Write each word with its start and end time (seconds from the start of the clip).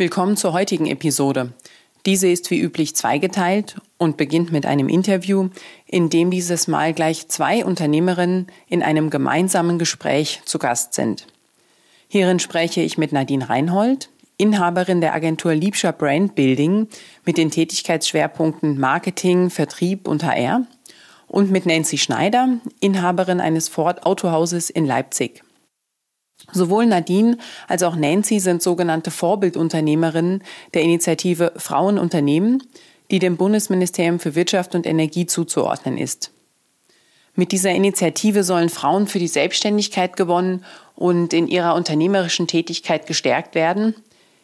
Willkommen 0.00 0.38
zur 0.38 0.54
heutigen 0.54 0.86
Episode. 0.86 1.52
Diese 2.06 2.26
ist 2.26 2.50
wie 2.50 2.58
üblich 2.58 2.96
zweigeteilt 2.96 3.76
und 3.98 4.16
beginnt 4.16 4.50
mit 4.50 4.64
einem 4.64 4.88
Interview, 4.88 5.50
in 5.84 6.08
dem 6.08 6.30
dieses 6.30 6.68
Mal 6.68 6.94
gleich 6.94 7.28
zwei 7.28 7.66
Unternehmerinnen 7.66 8.46
in 8.66 8.82
einem 8.82 9.10
gemeinsamen 9.10 9.78
Gespräch 9.78 10.40
zu 10.46 10.58
Gast 10.58 10.94
sind. 10.94 11.26
Hierin 12.08 12.38
spreche 12.38 12.80
ich 12.80 12.96
mit 12.96 13.12
Nadine 13.12 13.50
Reinhold, 13.50 14.08
Inhaberin 14.38 15.02
der 15.02 15.12
Agentur 15.12 15.52
Liebscher 15.52 15.92
Brand 15.92 16.34
Building 16.34 16.88
mit 17.26 17.36
den 17.36 17.50
Tätigkeitsschwerpunkten 17.50 18.80
Marketing, 18.80 19.50
Vertrieb 19.50 20.08
und 20.08 20.24
HR 20.24 20.66
und 21.28 21.50
mit 21.50 21.66
Nancy 21.66 21.98
Schneider, 21.98 22.48
Inhaberin 22.80 23.38
eines 23.38 23.68
Ford 23.68 24.06
Autohauses 24.06 24.70
in 24.70 24.86
Leipzig. 24.86 25.42
Sowohl 26.52 26.86
Nadine 26.86 27.36
als 27.68 27.82
auch 27.82 27.96
Nancy 27.96 28.40
sind 28.40 28.62
sogenannte 28.62 29.10
Vorbildunternehmerinnen 29.10 30.42
der 30.74 30.82
Initiative 30.82 31.52
Frauenunternehmen, 31.56 32.62
die 33.10 33.18
dem 33.18 33.36
Bundesministerium 33.36 34.20
für 34.20 34.34
Wirtschaft 34.34 34.74
und 34.74 34.86
Energie 34.86 35.26
zuzuordnen 35.26 35.98
ist. 35.98 36.32
Mit 37.34 37.52
dieser 37.52 37.70
Initiative 37.70 38.42
sollen 38.42 38.68
Frauen 38.68 39.06
für 39.06 39.18
die 39.18 39.28
Selbstständigkeit 39.28 40.16
gewonnen 40.16 40.64
und 40.94 41.32
in 41.32 41.46
ihrer 41.46 41.74
unternehmerischen 41.74 42.46
Tätigkeit 42.46 43.06
gestärkt 43.06 43.54
werden, 43.54 43.94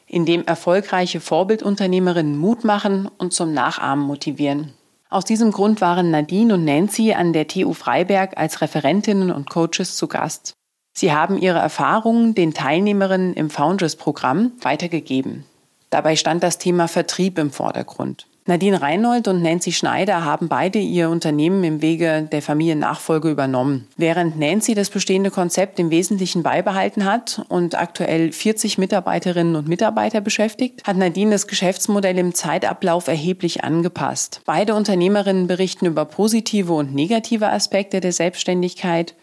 indem 0.06 0.44
erfolgreiche 0.44 1.20
Vorbildunternehmerinnen 1.20 2.39
Mut 2.39 2.64
machen 2.64 3.08
und 3.19 3.33
zum 3.33 3.52
Nachahmen 3.52 4.06
motivieren. 4.06 4.72
Aus 5.08 5.24
diesem 5.24 5.52
Grund 5.52 5.80
waren 5.80 6.11
Nadine 6.11 6.55
und 6.55 6.64
Nancy 6.64 7.12
an 7.12 7.33
der 7.33 7.48
TU 7.48 7.72
Freiberg 7.72 8.36
als 8.36 8.61
Referentinnen 8.61 9.30
und 9.30 9.50
Coaches 9.50 9.97
zu 9.97 10.08
Gast. 10.08 10.55
Sie 10.98 11.12
haben 11.12 11.36
ihre 11.36 11.58
Erfahrungen 11.58 12.34
den 12.34 12.55
Teilnehmerinnen 12.55 13.34
im 13.34 13.50
Founders-Programm 13.50 14.52
weitergegeben. 14.62 15.44
Dabei 15.91 16.16
stand 16.16 16.42
das 16.42 16.56
Thema 16.56 16.89
Vertrieb 16.89 17.36
im 17.36 17.50
Vordergrund. 17.50 18.27
Nadine 18.47 18.80
Reinhold 18.80 19.28
und 19.28 19.42
Nancy 19.42 19.72
Schneider 19.72 20.24
haben 20.24 20.48
beide 20.48 20.78
ihr 20.78 21.11
Unternehmen 21.11 21.64
im 21.64 21.83
Wege 21.83 22.27
der 22.33 22.41
Familiennachfolge 22.41 23.28
übernommen. 23.28 23.89
Während 23.98 24.39
Nancy 24.39 24.74
das 24.74 24.89
bestehende 24.89 25.30
Konzept 25.30 25.78
im 25.78 25.91
Wesentlichen 25.91 26.42
beibehalten 26.42 27.05
hat 27.05 27.44
und 27.50 27.78
aktuell 27.78 28.33
40 28.33 28.78
Mitarbeiterinnen 28.78 29.55
und 29.55 29.69
Mitarbeiter 29.69 30.22
beschäftigt, 30.22 30.83
hat 30.86 30.97
Nadine 30.97 31.33
das 31.33 31.47
Geschäftsmodell 31.47 32.17
im 32.17 32.33
Zeitablauf 32.33 33.06
erheblich 33.06 33.64
angepasst. 33.64 34.41
Beide 34.47 34.74
Unternehmerinnen 34.74 35.47
berichten 35.47 35.84
über 35.84 36.06
positive 36.06 36.72
und 36.72 36.94
negative 36.94 37.50
Aspekte 37.50 38.00
der 38.00 38.12
Selbstständigkeit 38.12 39.14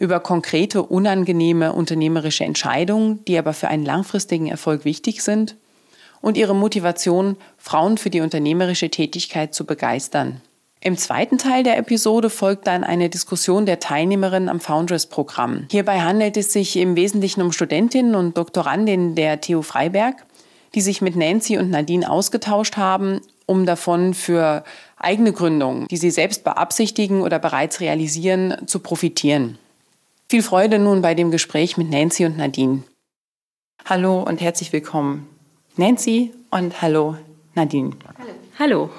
über 0.00 0.18
konkrete, 0.18 0.82
unangenehme 0.82 1.72
unternehmerische 1.74 2.42
Entscheidungen, 2.42 3.24
die 3.26 3.38
aber 3.38 3.52
für 3.52 3.68
einen 3.68 3.84
langfristigen 3.84 4.48
Erfolg 4.48 4.84
wichtig 4.84 5.22
sind 5.22 5.56
und 6.22 6.36
ihre 6.36 6.54
Motivation, 6.54 7.36
Frauen 7.58 7.98
für 7.98 8.10
die 8.10 8.22
unternehmerische 8.22 8.88
Tätigkeit 8.88 9.54
zu 9.54 9.64
begeistern. 9.66 10.40
Im 10.80 10.96
zweiten 10.96 11.36
Teil 11.36 11.62
der 11.62 11.76
Episode 11.76 12.30
folgt 12.30 12.66
dann 12.66 12.82
eine 12.82 13.10
Diskussion 13.10 13.66
der 13.66 13.80
Teilnehmerinnen 13.80 14.48
am 14.48 14.60
Foundress-Programm. 14.60 15.66
Hierbei 15.70 16.00
handelt 16.00 16.38
es 16.38 16.54
sich 16.54 16.76
im 16.76 16.96
Wesentlichen 16.96 17.42
um 17.42 17.52
Studentinnen 17.52 18.14
und 18.14 18.38
Doktorandinnen 18.38 19.14
der 19.14 19.42
TU 19.42 19.60
Freiberg, 19.60 20.16
die 20.74 20.80
sich 20.80 21.02
mit 21.02 21.14
Nancy 21.14 21.58
und 21.58 21.68
Nadine 21.68 22.10
ausgetauscht 22.10 22.78
haben, 22.78 23.20
um 23.44 23.66
davon 23.66 24.14
für 24.14 24.64
eigene 24.96 25.34
Gründungen, 25.34 25.86
die 25.88 25.98
sie 25.98 26.10
selbst 26.10 26.44
beabsichtigen 26.44 27.20
oder 27.20 27.38
bereits 27.38 27.80
realisieren, 27.80 28.56
zu 28.66 28.78
profitieren. 28.78 29.58
Viel 30.30 30.44
Freude 30.44 30.78
nun 30.78 31.02
bei 31.02 31.16
dem 31.16 31.32
Gespräch 31.32 31.76
mit 31.76 31.90
Nancy 31.90 32.24
und 32.24 32.36
Nadine. 32.38 32.84
Hallo 33.84 34.22
und 34.22 34.40
herzlich 34.40 34.72
willkommen. 34.72 35.28
Nancy 35.76 36.32
und 36.52 36.80
hallo 36.80 37.16
Nadine. 37.56 37.96
Hallo. 38.16 38.30
Hallo. 38.60 38.90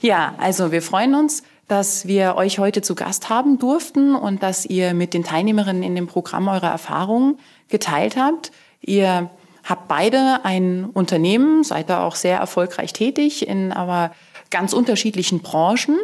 Ja, 0.00 0.34
also 0.38 0.72
wir 0.72 0.80
freuen 0.80 1.14
uns, 1.14 1.42
dass 1.66 2.06
wir 2.06 2.36
euch 2.36 2.58
heute 2.58 2.80
zu 2.80 2.94
Gast 2.94 3.28
haben 3.28 3.58
durften 3.58 4.14
und 4.14 4.42
dass 4.42 4.64
ihr 4.64 4.94
mit 4.94 5.12
den 5.12 5.22
Teilnehmerinnen 5.22 5.82
in 5.82 5.94
dem 5.94 6.06
Programm 6.06 6.48
eure 6.48 6.68
Erfahrungen 6.68 7.38
geteilt 7.68 8.16
habt. 8.16 8.50
Ihr 8.80 9.28
habt 9.64 9.86
beide 9.86 10.46
ein 10.46 10.86
Unternehmen, 10.86 11.62
seid 11.62 11.90
da 11.90 12.06
auch 12.06 12.14
sehr 12.14 12.38
erfolgreich 12.38 12.94
tätig 12.94 13.46
in 13.46 13.70
aber 13.70 14.12
ganz 14.48 14.72
unterschiedlichen 14.72 15.40
Branchen. 15.40 15.98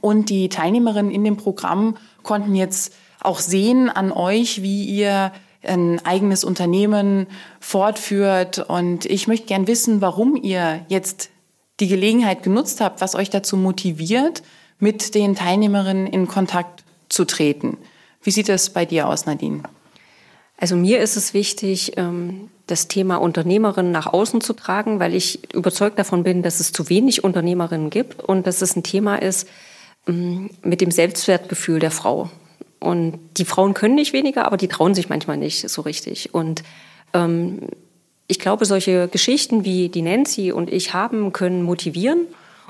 Und 0.00 0.30
die 0.30 0.48
Teilnehmerinnen 0.48 1.12
in 1.12 1.24
dem 1.24 1.36
Programm 1.36 1.98
konnten 2.22 2.54
jetzt 2.54 2.94
auch 3.22 3.38
sehen 3.38 3.88
an 3.88 4.12
euch, 4.12 4.62
wie 4.62 4.84
ihr 4.84 5.32
ein 5.62 6.04
eigenes 6.04 6.44
Unternehmen 6.44 7.26
fortführt. 7.60 8.58
Und 8.58 9.04
ich 9.06 9.28
möchte 9.28 9.46
gern 9.46 9.66
wissen, 9.66 10.00
warum 10.00 10.36
ihr 10.36 10.84
jetzt 10.88 11.30
die 11.80 11.88
Gelegenheit 11.88 12.42
genutzt 12.42 12.80
habt, 12.80 13.00
was 13.00 13.14
euch 13.14 13.30
dazu 13.30 13.56
motiviert, 13.56 14.42
mit 14.78 15.14
den 15.14 15.34
Teilnehmerinnen 15.34 16.06
in 16.06 16.26
Kontakt 16.26 16.84
zu 17.08 17.24
treten. 17.24 17.76
Wie 18.22 18.30
sieht 18.30 18.48
es 18.48 18.70
bei 18.70 18.84
dir 18.84 19.08
aus, 19.08 19.26
Nadine? 19.26 19.62
Also 20.56 20.76
mir 20.76 21.00
ist 21.00 21.16
es 21.16 21.32
wichtig, 21.32 21.96
ähm, 21.96 22.50
das 22.66 22.86
Thema 22.86 23.16
Unternehmerinnen 23.16 23.92
nach 23.92 24.06
außen 24.06 24.40
zu 24.42 24.52
tragen, 24.52 25.00
weil 25.00 25.14
ich 25.14 25.54
überzeugt 25.54 25.98
davon 25.98 26.22
bin, 26.22 26.42
dass 26.42 26.60
es 26.60 26.72
zu 26.72 26.88
wenig 26.88 27.24
Unternehmerinnen 27.24 27.90
gibt 27.90 28.22
und 28.22 28.46
dass 28.46 28.62
es 28.62 28.76
ein 28.76 28.82
Thema 28.82 29.16
ist 29.16 29.48
ähm, 30.06 30.50
mit 30.62 30.80
dem 30.82 30.90
Selbstwertgefühl 30.90 31.78
der 31.78 31.90
Frau. 31.90 32.30
Und 32.80 33.18
die 33.36 33.44
Frauen 33.44 33.74
können 33.74 33.94
nicht 33.94 34.12
weniger, 34.12 34.46
aber 34.46 34.56
die 34.56 34.68
trauen 34.68 34.94
sich 34.94 35.08
manchmal 35.08 35.36
nicht 35.36 35.68
so 35.68 35.82
richtig. 35.82 36.34
Und 36.34 36.62
ähm, 37.12 37.60
ich 38.26 38.38
glaube, 38.38 38.64
solche 38.64 39.08
Geschichten 39.08 39.64
wie 39.64 39.88
die 39.88 40.02
Nancy 40.02 40.52
und 40.52 40.72
ich 40.72 40.94
haben, 40.94 41.32
können 41.32 41.62
motivieren. 41.62 42.26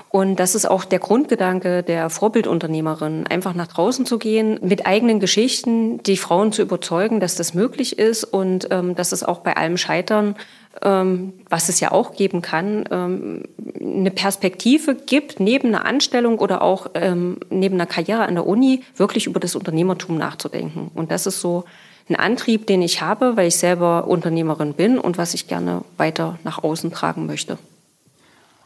Und 0.09 0.41
das 0.41 0.55
ist 0.55 0.69
auch 0.69 0.83
der 0.83 0.99
Grundgedanke 0.99 1.83
der 1.83 2.09
Vorbildunternehmerin, 2.09 3.27
einfach 3.27 3.53
nach 3.53 3.67
draußen 3.67 4.05
zu 4.05 4.19
gehen, 4.19 4.59
mit 4.61 4.85
eigenen 4.85 5.21
Geschichten 5.21 6.03
die 6.03 6.17
Frauen 6.17 6.51
zu 6.51 6.61
überzeugen, 6.61 7.21
dass 7.21 7.35
das 7.35 7.53
möglich 7.53 7.97
ist 7.97 8.25
und 8.25 8.67
ähm, 8.71 8.93
dass 8.95 9.13
es 9.13 9.23
auch 9.23 9.39
bei 9.39 9.55
allem 9.55 9.77
Scheitern 9.77 10.35
was 10.79 11.69
es 11.69 11.79
ja 11.79 11.91
auch 11.91 12.13
geben 12.13 12.41
kann, 12.41 12.85
ähm, 12.91 13.43
eine 13.79 14.09
Perspektive 14.09 14.95
gibt, 14.95 15.39
neben 15.39 15.67
einer 15.67 15.85
Anstellung 15.85 16.39
oder 16.39 16.61
auch 16.61 16.87
ähm, 16.93 17.37
neben 17.49 17.75
einer 17.75 17.85
Karriere 17.85 18.23
an 18.23 18.35
der 18.35 18.47
Uni 18.47 18.83
wirklich 18.95 19.27
über 19.27 19.39
das 19.39 19.55
Unternehmertum 19.55 20.17
nachzudenken. 20.17 20.89
Und 20.95 21.11
das 21.11 21.27
ist 21.27 21.41
so 21.41 21.65
ein 22.09 22.15
Antrieb, 22.15 22.67
den 22.67 22.81
ich 22.81 23.01
habe, 23.01 23.37
weil 23.37 23.47
ich 23.47 23.57
selber 23.57 24.07
Unternehmerin 24.07 24.73
bin 24.73 24.97
und 24.97 25.17
was 25.17 25.33
ich 25.33 25.47
gerne 25.47 25.83
weiter 25.97 26.39
nach 26.43 26.63
außen 26.63 26.91
tragen 26.91 27.25
möchte. 27.25 27.57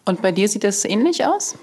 Und 0.06 0.22
bei 0.22 0.32
dir 0.32 0.48
sieht 0.48 0.64
das 0.64 0.86
ähnlich 0.86 1.26
aus? 1.26 1.56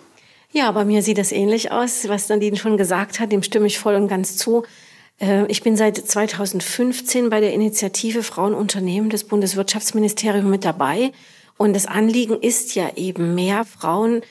Ja, 0.53 0.71
bei 0.73 0.85
mir 0.85 1.03
sieht 1.03 1.19
das 1.19 1.33
ähnlich 1.33 1.73
aus. 1.73 2.09
Was 2.09 2.29
Nadine 2.29 2.57
schon 2.57 2.77
gesagt 2.77 3.21
hat, 3.21 3.33
dem 3.33 3.43
stimme 3.43 3.67
ich 3.67 3.79
voll 3.79 3.95
und 3.95 4.09
ganz 4.09 4.37
zu. 4.37 4.65
Äh, 5.23 5.47
ich 5.47 5.63
bin 5.63 5.77
seit 5.77 5.97
2015 5.97 7.31
bei 7.31 7.41
der 7.41 7.55
Initiative 7.55 8.23
Frauenunternehmen 8.23 9.09
des 9.09 9.25
Bundeswirtschaftsministeriums 9.25 10.49
mit 10.49 10.65
dabei. 10.65 11.13
Und 11.57 11.75
das 11.75 11.87
Anliegen 11.87 12.41
ist 12.41 12.75
ja 12.75 12.91
eben 12.97 13.35
mehr 13.35 13.65
Frauen 13.65 14.23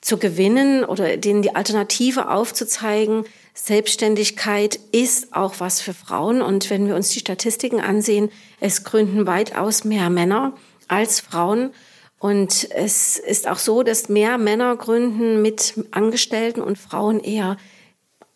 zu 0.00 0.16
gewinnen 0.16 0.84
oder 0.84 1.16
denen 1.16 1.42
die 1.42 1.54
Alternative 1.54 2.30
aufzuzeigen. 2.30 3.24
Selbstständigkeit 3.52 4.78
ist 4.92 5.34
auch 5.34 5.56
was 5.58 5.80
für 5.80 5.92
Frauen. 5.92 6.40
Und 6.40 6.70
wenn 6.70 6.86
wir 6.86 6.94
uns 6.94 7.10
die 7.10 7.18
Statistiken 7.18 7.80
ansehen, 7.80 8.30
es 8.60 8.84
gründen 8.84 9.26
weitaus 9.26 9.84
mehr 9.84 10.08
Männer 10.08 10.54
als 10.86 11.20
Frauen. 11.20 11.72
Und 12.20 12.68
es 12.70 13.18
ist 13.18 13.48
auch 13.48 13.58
so, 13.58 13.82
dass 13.82 14.08
mehr 14.08 14.38
Männer 14.38 14.76
gründen 14.76 15.42
mit 15.42 15.74
Angestellten 15.90 16.62
und 16.62 16.78
Frauen 16.78 17.20
eher 17.20 17.56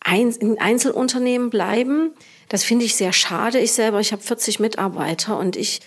in 0.05 0.59
Einzelunternehmen 0.59 1.49
bleiben. 1.49 2.11
Das 2.49 2.63
finde 2.63 2.85
ich 2.85 2.95
sehr 2.95 3.13
schade. 3.13 3.59
Ich 3.59 3.71
selber, 3.71 3.99
ich 3.99 4.11
habe 4.11 4.21
40 4.21 4.59
Mitarbeiter 4.59 5.37
und 5.37 5.55
ich, 5.55 5.81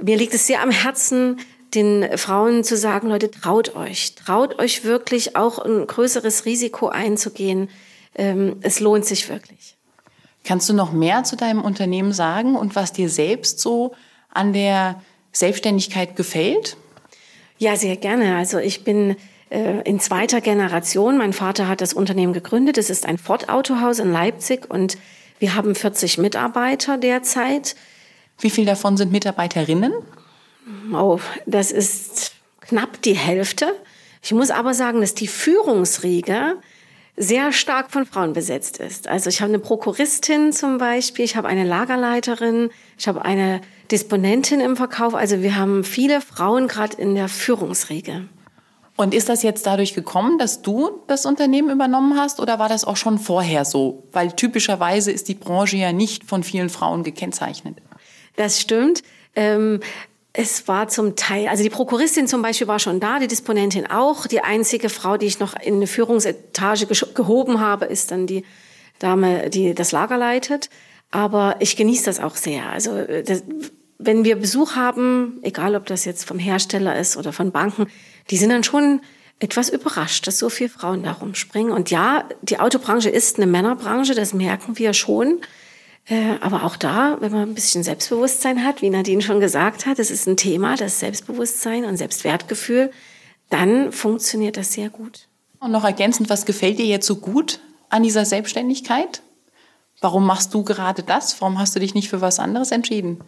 mir 0.00 0.16
liegt 0.16 0.34
es 0.34 0.46
sehr 0.46 0.62
am 0.62 0.70
Herzen, 0.70 1.40
den 1.74 2.18
Frauen 2.18 2.64
zu 2.64 2.76
sagen, 2.76 3.08
Leute, 3.08 3.30
traut 3.30 3.74
euch, 3.76 4.14
traut 4.14 4.58
euch 4.58 4.84
wirklich 4.84 5.36
auch 5.36 5.58
ein 5.58 5.86
größeres 5.86 6.44
Risiko 6.44 6.88
einzugehen. 6.88 7.70
Ähm, 8.14 8.56
es 8.60 8.80
lohnt 8.80 9.06
sich 9.06 9.28
wirklich. 9.28 9.76
Kannst 10.44 10.68
du 10.68 10.74
noch 10.74 10.92
mehr 10.92 11.24
zu 11.24 11.36
deinem 11.36 11.62
Unternehmen 11.62 12.12
sagen 12.12 12.56
und 12.56 12.76
was 12.76 12.92
dir 12.92 13.08
selbst 13.08 13.60
so 13.60 13.94
an 14.28 14.52
der 14.52 15.00
Selbstständigkeit 15.30 16.16
gefällt? 16.16 16.76
Ja, 17.58 17.76
sehr 17.76 17.96
gerne. 17.96 18.36
Also 18.36 18.58
ich 18.58 18.84
bin 18.84 19.16
in 19.52 20.00
zweiter 20.00 20.40
Generation. 20.40 21.18
Mein 21.18 21.34
Vater 21.34 21.68
hat 21.68 21.82
das 21.82 21.92
Unternehmen 21.92 22.32
gegründet. 22.32 22.78
Es 22.78 22.88
ist 22.88 23.04
ein 23.04 23.18
Ford-Autohaus 23.18 23.98
in 23.98 24.10
Leipzig 24.10 24.70
und 24.70 24.96
wir 25.38 25.54
haben 25.54 25.74
40 25.74 26.16
Mitarbeiter 26.18 26.96
derzeit. 26.96 27.76
Wie 28.38 28.48
viel 28.48 28.64
davon 28.64 28.96
sind 28.96 29.12
Mitarbeiterinnen? 29.12 29.92
Oh, 30.92 31.18
das 31.44 31.70
ist 31.70 32.32
knapp 32.62 33.02
die 33.02 33.16
Hälfte. 33.16 33.74
Ich 34.22 34.32
muss 34.32 34.50
aber 34.50 34.72
sagen, 34.72 35.00
dass 35.00 35.14
die 35.14 35.26
Führungsriege 35.26 36.56
sehr 37.16 37.52
stark 37.52 37.90
von 37.90 38.06
Frauen 38.06 38.32
besetzt 38.32 38.78
ist. 38.78 39.06
Also 39.06 39.28
ich 39.28 39.42
habe 39.42 39.50
eine 39.50 39.58
Prokuristin 39.58 40.52
zum 40.52 40.78
Beispiel, 40.78 41.26
ich 41.26 41.36
habe 41.36 41.48
eine 41.48 41.64
Lagerleiterin, 41.64 42.70
ich 42.96 43.06
habe 43.06 43.22
eine 43.22 43.60
Disponentin 43.90 44.60
im 44.60 44.76
Verkauf. 44.76 45.14
Also 45.14 45.42
wir 45.42 45.56
haben 45.56 45.84
viele 45.84 46.22
Frauen 46.22 46.68
gerade 46.68 46.96
in 46.96 47.14
der 47.14 47.28
Führungsriege. 47.28 48.28
Und 49.02 49.14
ist 49.14 49.28
das 49.28 49.42
jetzt 49.42 49.66
dadurch 49.66 49.94
gekommen, 49.94 50.38
dass 50.38 50.62
du 50.62 51.02
das 51.08 51.26
Unternehmen 51.26 51.70
übernommen 51.70 52.16
hast 52.16 52.38
oder 52.38 52.60
war 52.60 52.68
das 52.68 52.84
auch 52.84 52.96
schon 52.96 53.18
vorher 53.18 53.64
so? 53.64 54.04
Weil 54.12 54.30
typischerweise 54.30 55.10
ist 55.10 55.26
die 55.26 55.34
Branche 55.34 55.76
ja 55.76 55.92
nicht 55.92 56.22
von 56.22 56.44
vielen 56.44 56.68
Frauen 56.68 57.02
gekennzeichnet. 57.02 57.78
Das 58.36 58.60
stimmt. 58.60 59.02
Ähm, 59.34 59.80
es 60.32 60.68
war 60.68 60.86
zum 60.86 61.16
Teil, 61.16 61.48
also 61.48 61.64
die 61.64 61.68
Prokuristin 61.68 62.28
zum 62.28 62.42
Beispiel 62.42 62.68
war 62.68 62.78
schon 62.78 63.00
da, 63.00 63.18
die 63.18 63.26
Disponentin 63.26 63.90
auch. 63.90 64.28
Die 64.28 64.42
einzige 64.42 64.88
Frau, 64.88 65.16
die 65.16 65.26
ich 65.26 65.40
noch 65.40 65.60
in 65.60 65.74
eine 65.74 65.88
Führungsetage 65.88 66.86
gehoben 66.86 67.58
habe, 67.58 67.86
ist 67.86 68.12
dann 68.12 68.28
die 68.28 68.44
Dame, 69.00 69.50
die 69.50 69.74
das 69.74 69.90
Lager 69.90 70.16
leitet. 70.16 70.70
Aber 71.10 71.56
ich 71.58 71.74
genieße 71.74 72.04
das 72.04 72.20
auch 72.20 72.36
sehr. 72.36 72.70
Also 72.70 72.96
äh, 72.98 73.24
das, 73.24 73.42
wenn 73.98 74.24
wir 74.24 74.36
Besuch 74.36 74.76
haben, 74.76 75.40
egal 75.42 75.74
ob 75.74 75.86
das 75.86 76.04
jetzt 76.04 76.24
vom 76.24 76.38
Hersteller 76.38 76.96
ist 76.96 77.16
oder 77.16 77.32
von 77.32 77.50
Banken, 77.50 77.88
die 78.30 78.36
sind 78.36 78.50
dann 78.50 78.64
schon 78.64 79.00
etwas 79.38 79.68
überrascht, 79.68 80.26
dass 80.26 80.38
so 80.38 80.48
viele 80.48 80.70
Frauen 80.70 81.02
da 81.02 81.12
rumspringen. 81.12 81.72
Und 81.72 81.90
ja, 81.90 82.28
die 82.42 82.60
Autobranche 82.60 83.10
ist 83.10 83.36
eine 83.36 83.46
Männerbranche, 83.46 84.14
das 84.14 84.34
merken 84.34 84.78
wir 84.78 84.94
schon. 84.94 85.40
Äh, 86.06 86.36
aber 86.40 86.64
auch 86.64 86.76
da, 86.76 87.16
wenn 87.20 87.32
man 87.32 87.48
ein 87.48 87.54
bisschen 87.54 87.82
Selbstbewusstsein 87.82 88.64
hat, 88.64 88.82
wie 88.82 88.90
Nadine 88.90 89.22
schon 89.22 89.40
gesagt 89.40 89.86
hat, 89.86 89.98
es 89.98 90.10
ist 90.10 90.26
ein 90.26 90.36
Thema, 90.36 90.76
das 90.76 91.00
Selbstbewusstsein 91.00 91.84
und 91.84 91.96
Selbstwertgefühl, 91.96 92.90
dann 93.50 93.92
funktioniert 93.92 94.56
das 94.56 94.72
sehr 94.72 94.90
gut. 94.90 95.28
Und 95.60 95.70
noch 95.70 95.84
ergänzend, 95.84 96.28
was 96.28 96.46
gefällt 96.46 96.78
dir 96.78 96.86
jetzt 96.86 97.06
so 97.06 97.16
gut 97.16 97.60
an 97.88 98.02
dieser 98.02 98.24
Selbstständigkeit? 98.24 99.22
Warum 100.00 100.26
machst 100.26 100.52
du 100.54 100.64
gerade 100.64 101.02
das? 101.04 101.40
Warum 101.40 101.58
hast 101.58 101.76
du 101.76 101.80
dich 101.80 101.94
nicht 101.94 102.08
für 102.08 102.20
was 102.20 102.40
anderes 102.40 102.72
entschieden? 102.72 103.20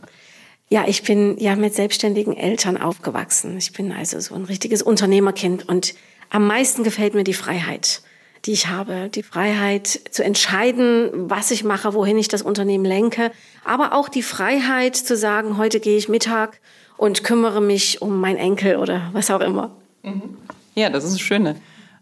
Ja, 0.71 0.85
ich 0.87 1.03
bin 1.03 1.37
ja 1.39 1.57
mit 1.57 1.75
selbstständigen 1.75 2.37
Eltern 2.37 2.77
aufgewachsen. 2.77 3.57
Ich 3.59 3.73
bin 3.73 3.93
also 3.93 4.19
so 4.21 4.35
ein 4.35 4.45
richtiges 4.45 4.83
Unternehmerkind 4.83 5.69
und 5.69 5.95
am 6.31 6.47
meisten 6.47 6.85
gefällt 6.85 7.15
mir 7.15 7.25
die 7.25 7.35
Freiheit 7.35 8.03
die 8.47 8.53
ich 8.53 8.67
habe, 8.67 9.09
die 9.09 9.23
Freiheit 9.23 9.87
zu 10.11 10.23
entscheiden, 10.23 11.11
was 11.31 11.51
ich 11.51 11.65
mache, 11.65 11.95
wohin 11.95 12.19
ich 12.19 12.29
das 12.29 12.43
Unternehmen 12.43 12.85
lenke, 12.85 13.33
aber 13.65 13.95
auch 13.95 14.09
die 14.09 14.23
Freiheit 14.23 14.97
zu 14.97 15.17
sagen, 15.17 15.57
heute 15.57 15.81
gehe 15.81 15.97
ich 15.97 16.09
Mittag 16.09 16.61
und 16.97 17.25
kümmere 17.25 17.61
mich 17.61 18.03
um 18.03 18.21
meinen 18.21 18.37
Enkel 18.37 18.77
oder 18.77 19.09
was 19.13 19.31
auch 19.31 19.41
immer. 19.41 19.71
Mhm. 20.03 20.37
Ja, 20.75 20.91
das 20.91 21.05
ist 21.05 21.11
eine 21.11 21.19
schöne, 21.21 21.57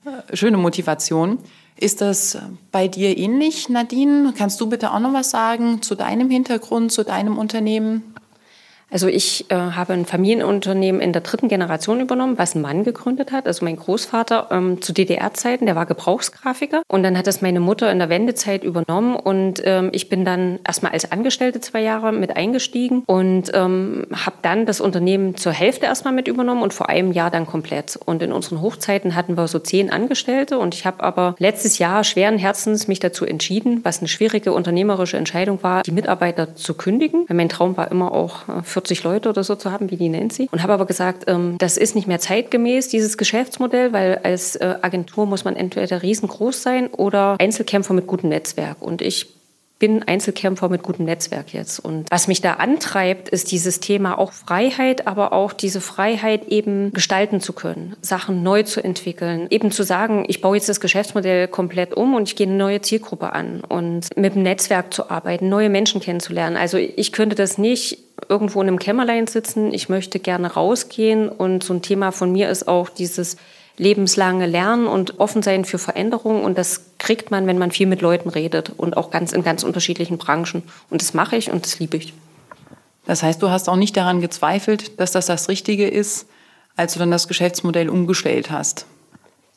äh, 0.05 0.37
schöne 0.37 0.56
Motivation. 0.56 1.38
Ist 1.76 2.00
das 2.00 2.38
bei 2.70 2.88
dir 2.88 3.17
ähnlich, 3.17 3.69
Nadine? 3.69 4.35
Kannst 4.37 4.61
du 4.61 4.69
bitte 4.69 4.93
auch 4.93 5.00
noch 5.00 5.12
was 5.12 5.31
sagen 5.31 5.81
zu 5.81 5.94
deinem 5.94 6.29
Hintergrund, 6.29 6.93
zu 6.93 7.05
deinem 7.05 7.38
Unternehmen? 7.38 8.15
Also 8.93 9.09
ich 9.09 9.50
äh, 9.50 9.55
habe 9.55 9.94
ein 9.94 10.05
Familienunternehmen 10.05 11.00
in 11.00 11.15
der 11.15 11.23
dritten 11.23 11.49
Generation 11.49 12.00
übernommen, 12.00 12.37
was 12.37 12.55
ein 12.55 12.61
Mann 12.61 12.85
gegründet 12.85 13.33
hat. 13.33 13.47
Also 13.47 13.65
mein 13.65 13.77
Großvater 13.77 14.49
ähm, 14.50 14.83
zu 14.83 14.93
DDR-Zeiten, 14.93 15.65
der 15.65 15.75
war 15.75 15.87
Gebrauchsgrafiker. 15.87 16.83
Und 16.89 17.03
dann 17.03 17.17
hat 17.17 17.27
das 17.27 17.41
meine 17.41 17.61
Mutter 17.61 17.91
in 17.91 17.99
der 17.99 18.11
Wendezeit 18.11 18.65
übernommen. 18.65 19.17
Und 19.17 19.62
ähm, 19.65 19.89
ich 19.93 20.11
bin 20.11 20.27
dann 20.27 20.59
erstmal 20.67 20.93
als 20.93 21.11
Angestellte 21.11 21.61
zwei 21.61 21.81
Jahre 21.81 22.12
mit 22.12 22.37
eingestiegen 22.37 23.03
und 23.06 23.50
ähm, 23.55 24.06
habe 24.12 24.37
dann 24.43 24.67
das 24.67 24.83
Unternehmen 24.83 25.37
zur 25.37 25.53
Hälfte 25.53 25.87
erstmal 25.87 26.12
mit 26.12 26.29
übernommen 26.29 26.62
und 26.62 26.75
vor 26.75 26.91
einem 26.91 27.12
Jahr 27.12 27.31
dann 27.31 27.47
komplett. 27.47 27.97
Und 27.97 28.23
in 28.23 28.31
unseren 28.31 28.61
Hochzeiten 28.61 29.15
hatten 29.15 29.39
wir 29.39 29.49
so 29.49 29.59
zehn 29.59 29.91
Angestellte. 29.91 30.59
Und 30.59 30.75
ich 30.75 30.85
habe 30.85 31.03
aber 31.03 31.35
letztes 31.39 31.79
Jahr 31.79 32.05
schweren 32.05 32.37
Herzens 32.37 32.89
mich 32.89 33.00
dazu 33.00 33.25
entschieden, 33.25 33.81
was 33.85 34.00
eine 34.00 34.09
schwierige 34.09 34.53
unternehmerische 34.53 35.17
Entscheidung 35.17 35.62
war, 35.62 35.83
die 35.83 35.93
Mitarbeiter 35.93 36.55
zu 36.56 36.75
kündigen. 36.75 37.25
Mein 37.33 37.49
Traum 37.49 37.79
war 37.79 37.91
immer 37.91 38.12
auch 38.12 38.49
äh, 38.49 38.62
40 38.82 39.05
Leute 39.05 39.29
oder 39.29 39.44
so 39.44 39.55
zu 39.55 39.70
haben, 39.70 39.90
wie 39.90 39.96
die 39.96 40.08
Nancy. 40.08 40.49
Und 40.50 40.62
habe 40.62 40.73
aber 40.73 40.87
gesagt, 40.87 41.25
ähm, 41.29 41.56
das 41.58 41.76
ist 41.76 41.94
nicht 41.94 42.08
mehr 42.08 42.19
zeitgemäß, 42.19 42.88
dieses 42.88 43.17
Geschäftsmodell, 43.17 43.93
weil 43.93 44.19
als 44.25 44.56
äh, 44.56 44.75
Agentur 44.82 45.26
muss 45.26 45.44
man 45.44 45.56
entweder 45.56 46.02
riesengroß 46.02 46.62
sein 46.62 46.88
oder 46.88 47.37
Einzelkämpfer 47.38 47.94
mit 47.94 48.06
gutem 48.06 48.31
Netzwerk. 48.31 48.82
Und 48.82 49.00
ich 49.00 49.29
bin 49.82 50.05
Einzelkämpfer 50.05 50.69
mit 50.69 50.84
gutem 50.84 51.06
Netzwerk 51.06 51.52
jetzt. 51.52 51.81
Und 51.81 52.08
was 52.08 52.29
mich 52.29 52.40
da 52.40 52.52
antreibt, 52.52 53.29
ist 53.29 53.50
dieses 53.50 53.81
Thema 53.81 54.17
auch 54.17 54.31
Freiheit, 54.31 55.08
aber 55.08 55.32
auch 55.32 55.52
diese 55.52 55.81
Freiheit 55.81 56.46
eben 56.46 56.93
gestalten 56.93 57.40
zu 57.40 57.52
können, 57.52 57.96
Sachen 58.00 58.44
neu 58.44 58.62
zu 58.62 58.81
entwickeln, 58.81 59.49
eben 59.50 59.73
zu 59.73 59.82
sagen, 59.82 60.25
ich 60.29 60.40
baue 60.40 60.55
jetzt 60.55 60.69
das 60.69 60.81
Geschäftsmodell 60.81 61.49
komplett 61.49 61.94
um 61.94 62.14
und 62.14 62.29
ich 62.29 62.37
gehe 62.37 62.46
eine 62.46 62.55
neue 62.55 62.81
Zielgruppe 62.81 63.32
an 63.32 63.62
und 63.69 64.17
mit 64.17 64.37
dem 64.37 64.44
Netzwerk 64.44 64.94
zu 64.94 65.11
arbeiten, 65.11 65.49
neue 65.49 65.69
Menschen 65.69 66.00
kennenzulernen. 66.00 66.56
Also 66.56 66.79
ich 66.79 67.11
könnte 67.11 67.34
das 67.34 67.58
nicht 67.58 67.99
irgendwo 68.29 68.62
in 68.62 68.69
einem 68.69 68.79
Kämmerlein 68.79 69.26
sitzen. 69.26 69.75
Ich 69.75 69.88
möchte 69.88 70.20
gerne 70.20 70.52
rausgehen 70.52 71.29
und 71.29 71.64
so 71.64 71.75
ein 71.75 71.82
Thema 71.82 72.12
von 72.12 72.31
mir 72.31 72.50
ist 72.50 72.69
auch 72.69 72.88
dieses 72.88 73.37
lebenslange 73.76 74.46
Lernen 74.46 74.86
und 74.86 75.20
offen 75.20 75.42
sein 75.42 75.64
für 75.64 75.78
Veränderungen. 75.78 76.44
Und 76.44 76.58
das 76.58 76.82
kriegt 76.98 77.30
man, 77.30 77.46
wenn 77.46 77.58
man 77.58 77.70
viel 77.70 77.86
mit 77.86 78.02
Leuten 78.02 78.28
redet 78.28 78.70
und 78.76 78.96
auch 78.96 79.10
ganz 79.10 79.32
in 79.32 79.42
ganz 79.42 79.62
unterschiedlichen 79.62 80.19
Branchen. 80.19 80.62
Und 80.90 81.02
das 81.02 81.14
mache 81.14 81.36
ich 81.36 81.50
und 81.50 81.64
das 81.64 81.78
liebe 81.78 81.96
ich. 81.96 82.12
Das 83.06 83.22
heißt, 83.22 83.42
du 83.42 83.50
hast 83.50 83.69
auch 83.69 83.76
nicht 83.76 83.96
daran 83.96 84.20
gezweifelt, 84.20 85.00
dass 85.00 85.12
das 85.12 85.26
das 85.26 85.48
Richtige 85.48 85.88
ist, 85.88 86.26
als 86.76 86.92
du 86.92 86.98
dann 86.98 87.10
das 87.10 87.28
Geschäftsmodell 87.28 87.88
umgestellt 87.88 88.50
hast. 88.50 88.86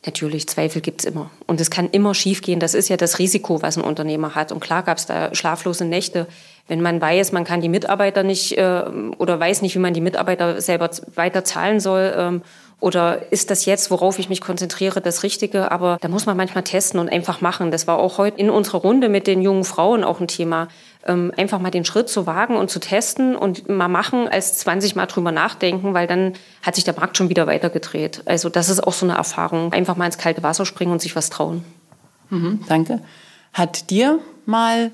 Natürlich, 0.06 0.48
Zweifel 0.48 0.82
gibt 0.82 1.02
es 1.02 1.06
immer. 1.06 1.32
Und 1.48 1.60
es 1.60 1.72
kann 1.72 1.90
immer 1.90 2.14
schiefgehen. 2.14 2.60
Das 2.60 2.76
ist 2.76 2.90
ja 2.90 2.98
das 2.98 3.18
Risiko, 3.18 3.64
was 3.64 3.76
ein 3.76 3.84
Unternehmer 3.84 4.36
hat. 4.36 4.52
Und 4.52 4.60
klar 4.60 4.84
gab 4.84 5.00
es 5.00 5.08
da 5.08 5.34
schlaflose 5.34 5.84
Nächte. 5.84 6.28
Wenn 6.68 6.82
man 6.82 7.02
weiß, 7.02 7.32
man 7.32 7.44
kann 7.44 7.62
die 7.62 7.70
Mitarbeiter 7.70 8.22
nicht 8.22 8.56
äh, 8.58 8.84
oder 9.18 9.40
weiß 9.40 9.64
nicht, 9.64 9.74
wie 9.76 9.80
man 9.80 9.96
die 9.96 10.02
Mitarbeiter 10.02 10.62
selber 10.62 10.92
weiter 11.16 11.44
zahlen 11.44 11.80
soll 11.80 12.14
ähm, 12.16 12.42
oder 12.80 13.32
ist 13.32 13.52
das 13.52 13.66
jetzt, 13.66 13.90
worauf 13.90 14.20
ich 14.20 14.30
mich 14.30 14.42
konzentriere, 14.42 15.02
das 15.02 15.24
Richtige? 15.24 15.72
Aber 15.72 15.98
da 16.02 16.08
muss 16.08 16.26
man 16.26 16.36
manchmal 16.36 16.64
testen 16.64 17.00
und 17.00 17.10
einfach 17.10 17.42
machen. 17.42 17.72
Das 17.72 17.88
war 17.88 17.98
auch 17.98 18.18
heute 18.18 18.38
in 18.38 18.50
unserer 18.50 18.80
Runde 18.80 19.10
mit 19.10 19.28
den 19.28 19.42
jungen 19.42 19.64
Frauen 19.64 20.04
auch 20.04 20.20
ein 20.20 20.28
Thema. 20.28 20.68
Ähm, 21.06 21.32
einfach 21.38 21.60
mal 21.60 21.72
den 21.72 21.86
Schritt 21.86 22.10
zu 22.10 22.28
wagen 22.28 22.58
und 22.58 22.70
zu 22.70 22.80
testen 22.80 23.36
und 23.36 23.70
mal 23.70 23.88
machen, 23.88 24.28
als 24.28 24.58
20 24.58 24.96
Mal 24.96 25.06
drüber 25.06 25.32
nachdenken, 25.32 25.94
weil 25.94 26.08
dann 26.08 26.34
hat 26.64 26.76
sich 26.76 26.84
der 26.84 26.96
Markt 26.96 27.16
schon 27.18 27.30
wieder 27.30 27.48
weitergedreht. 27.48 28.24
Also 28.26 28.50
das 28.50 28.70
ist 28.70 28.86
auch 28.86 28.94
so 28.94 29.06
eine 29.06 29.16
Erfahrung. 29.16 29.72
Einfach 29.72 29.96
mal 29.96 30.08
ins 30.08 30.18
kalte 30.18 30.44
Wasser 30.44 30.66
springen 30.66 30.92
und 30.92 31.02
sich 31.02 31.16
was 31.16 31.30
trauen. 31.30 31.64
Mhm, 32.30 32.62
danke. 32.68 33.02
Hat 33.54 33.90
dir 33.90 34.20
mal 34.46 34.92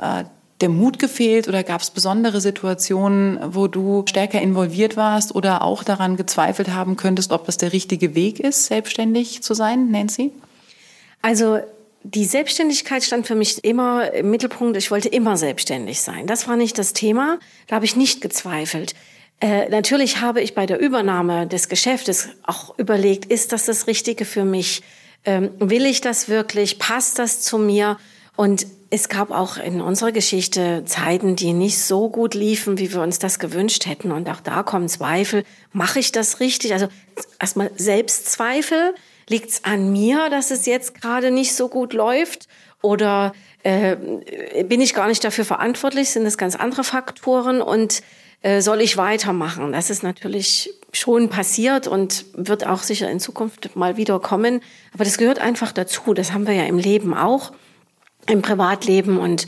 äh, 0.00 0.24
der 0.60 0.68
Mut 0.68 0.98
gefehlt 0.98 1.48
oder 1.48 1.62
gab 1.62 1.80
es 1.80 1.90
besondere 1.90 2.40
Situationen, 2.40 3.38
wo 3.54 3.66
du 3.66 4.04
stärker 4.06 4.40
involviert 4.40 4.96
warst 4.96 5.34
oder 5.34 5.62
auch 5.62 5.82
daran 5.82 6.16
gezweifelt 6.16 6.72
haben 6.72 6.96
könntest, 6.96 7.32
ob 7.32 7.46
das 7.46 7.56
der 7.56 7.72
richtige 7.72 8.14
Weg 8.14 8.38
ist, 8.40 8.66
selbstständig 8.66 9.42
zu 9.42 9.54
sein, 9.54 9.90
Nancy? 9.90 10.32
Also 11.22 11.58
die 12.04 12.26
Selbstständigkeit 12.26 13.02
stand 13.02 13.26
für 13.26 13.34
mich 13.34 13.64
immer 13.64 14.12
im 14.12 14.30
Mittelpunkt. 14.30 14.76
Ich 14.76 14.90
wollte 14.90 15.08
immer 15.08 15.36
selbstständig 15.36 16.02
sein. 16.02 16.26
Das 16.26 16.46
war 16.46 16.56
nicht 16.56 16.78
das 16.78 16.92
Thema. 16.92 17.38
Da 17.66 17.76
habe 17.76 17.86
ich 17.86 17.96
nicht 17.96 18.20
gezweifelt. 18.20 18.94
Äh, 19.40 19.68
natürlich 19.70 20.20
habe 20.20 20.40
ich 20.40 20.54
bei 20.54 20.66
der 20.66 20.78
Übernahme 20.78 21.46
des 21.46 21.68
Geschäftes 21.68 22.28
auch 22.42 22.78
überlegt, 22.78 23.24
ist 23.24 23.52
das 23.52 23.64
das 23.64 23.86
Richtige 23.86 24.24
für 24.24 24.44
mich? 24.44 24.82
Ähm, 25.24 25.50
will 25.58 25.86
ich 25.86 26.02
das 26.02 26.28
wirklich? 26.28 26.78
Passt 26.78 27.18
das 27.18 27.40
zu 27.40 27.58
mir? 27.58 27.98
Und 28.36 28.66
es 28.94 29.08
gab 29.08 29.32
auch 29.32 29.56
in 29.56 29.80
unserer 29.80 30.12
Geschichte 30.12 30.84
Zeiten, 30.86 31.34
die 31.34 31.52
nicht 31.52 31.80
so 31.80 32.08
gut 32.08 32.34
liefen, 32.34 32.78
wie 32.78 32.92
wir 32.92 33.02
uns 33.02 33.18
das 33.18 33.40
gewünscht 33.40 33.86
hätten. 33.86 34.12
Und 34.12 34.30
auch 34.30 34.40
da 34.40 34.62
kommen 34.62 34.88
Zweifel. 34.88 35.42
Mache 35.72 35.98
ich 35.98 36.12
das 36.12 36.38
richtig? 36.38 36.72
Also 36.72 36.86
erstmal 37.40 37.72
Selbstzweifel. 37.76 38.94
Liegt 39.28 39.50
es 39.50 39.64
an 39.64 39.90
mir, 39.90 40.30
dass 40.30 40.52
es 40.52 40.64
jetzt 40.66 41.00
gerade 41.00 41.32
nicht 41.32 41.56
so 41.56 41.68
gut 41.68 41.92
läuft? 41.92 42.46
Oder 42.82 43.32
äh, 43.64 43.96
bin 44.62 44.80
ich 44.80 44.94
gar 44.94 45.08
nicht 45.08 45.24
dafür 45.24 45.44
verantwortlich? 45.44 46.10
Sind 46.10 46.24
es 46.24 46.38
ganz 46.38 46.54
andere 46.54 46.84
Faktoren? 46.84 47.62
Und 47.62 48.00
äh, 48.42 48.60
soll 48.60 48.80
ich 48.80 48.96
weitermachen? 48.96 49.72
Das 49.72 49.90
ist 49.90 50.04
natürlich 50.04 50.72
schon 50.92 51.30
passiert 51.30 51.88
und 51.88 52.26
wird 52.34 52.64
auch 52.64 52.84
sicher 52.84 53.10
in 53.10 53.18
Zukunft 53.18 53.74
mal 53.74 53.96
wieder 53.96 54.20
kommen. 54.20 54.60
Aber 54.92 55.02
das 55.02 55.18
gehört 55.18 55.40
einfach 55.40 55.72
dazu. 55.72 56.14
Das 56.14 56.32
haben 56.32 56.46
wir 56.46 56.54
ja 56.54 56.64
im 56.66 56.78
Leben 56.78 57.12
auch 57.12 57.50
im 58.26 58.42
Privatleben 58.42 59.18
und 59.18 59.46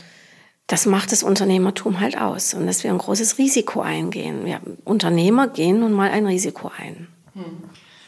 das 0.67 0.87
macht 0.87 1.13
das 1.13 1.23
Unternehmertum 1.23 2.01
halt 2.01 2.21
aus 2.21 2.55
und 2.55 2.67
dass 2.67 2.83
wir 2.83 2.91
ein 2.91 2.99
großes 2.99 3.39
Risiko 3.39 3.81
eingehen. 3.83 4.45
Wir 4.45 4.61
Unternehmer 4.85 5.47
gehen 5.49 5.81
nun 5.81 5.93
mal 5.93 6.11
ein 6.11 6.27
Risiko 6.27 6.71
ein. 6.77 7.09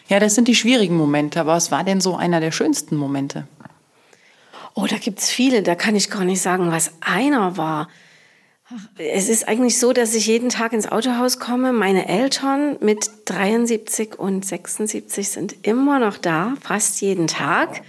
Ja, 0.09 0.19
das 0.19 0.35
sind 0.35 0.49
die 0.49 0.55
schwierigen 0.55 0.97
Momente, 0.97 1.41
aber 1.41 1.53
was 1.53 1.71
war 1.71 1.85
denn 1.85 2.01
so 2.01 2.17
einer 2.17 2.41
der 2.41 2.51
schönsten 2.51 2.97
Momente? 2.97 3.47
Oh, 4.75 4.87
da 4.87 4.97
gibt's 4.97 5.31
viele, 5.31 5.63
da 5.63 5.75
kann 5.75 5.97
ich 5.97 6.11
gar 6.11 6.25
nicht 6.25 6.41
sagen, 6.41 6.73
was 6.73 6.93
einer 7.01 7.57
war. 7.57 7.89
Es 8.97 9.29
ist 9.29 9.49
eigentlich 9.49 9.79
so, 9.79 9.93
dass 9.93 10.15
ich 10.15 10.27
jeden 10.27 10.51
Tag 10.51 10.73
ins 10.73 10.91
Autohaus 10.91 11.39
komme. 11.39 11.73
Meine 11.73 12.09
Eltern 12.09 12.77
mit 12.81 13.11
73 13.25 14.19
und 14.19 14.45
76 14.45 15.29
sind 15.29 15.67
immer 15.67 15.99
noch 15.99 16.19
da, 16.19 16.55
fast 16.61 17.01
jeden 17.01 17.27
Tag. 17.27 17.83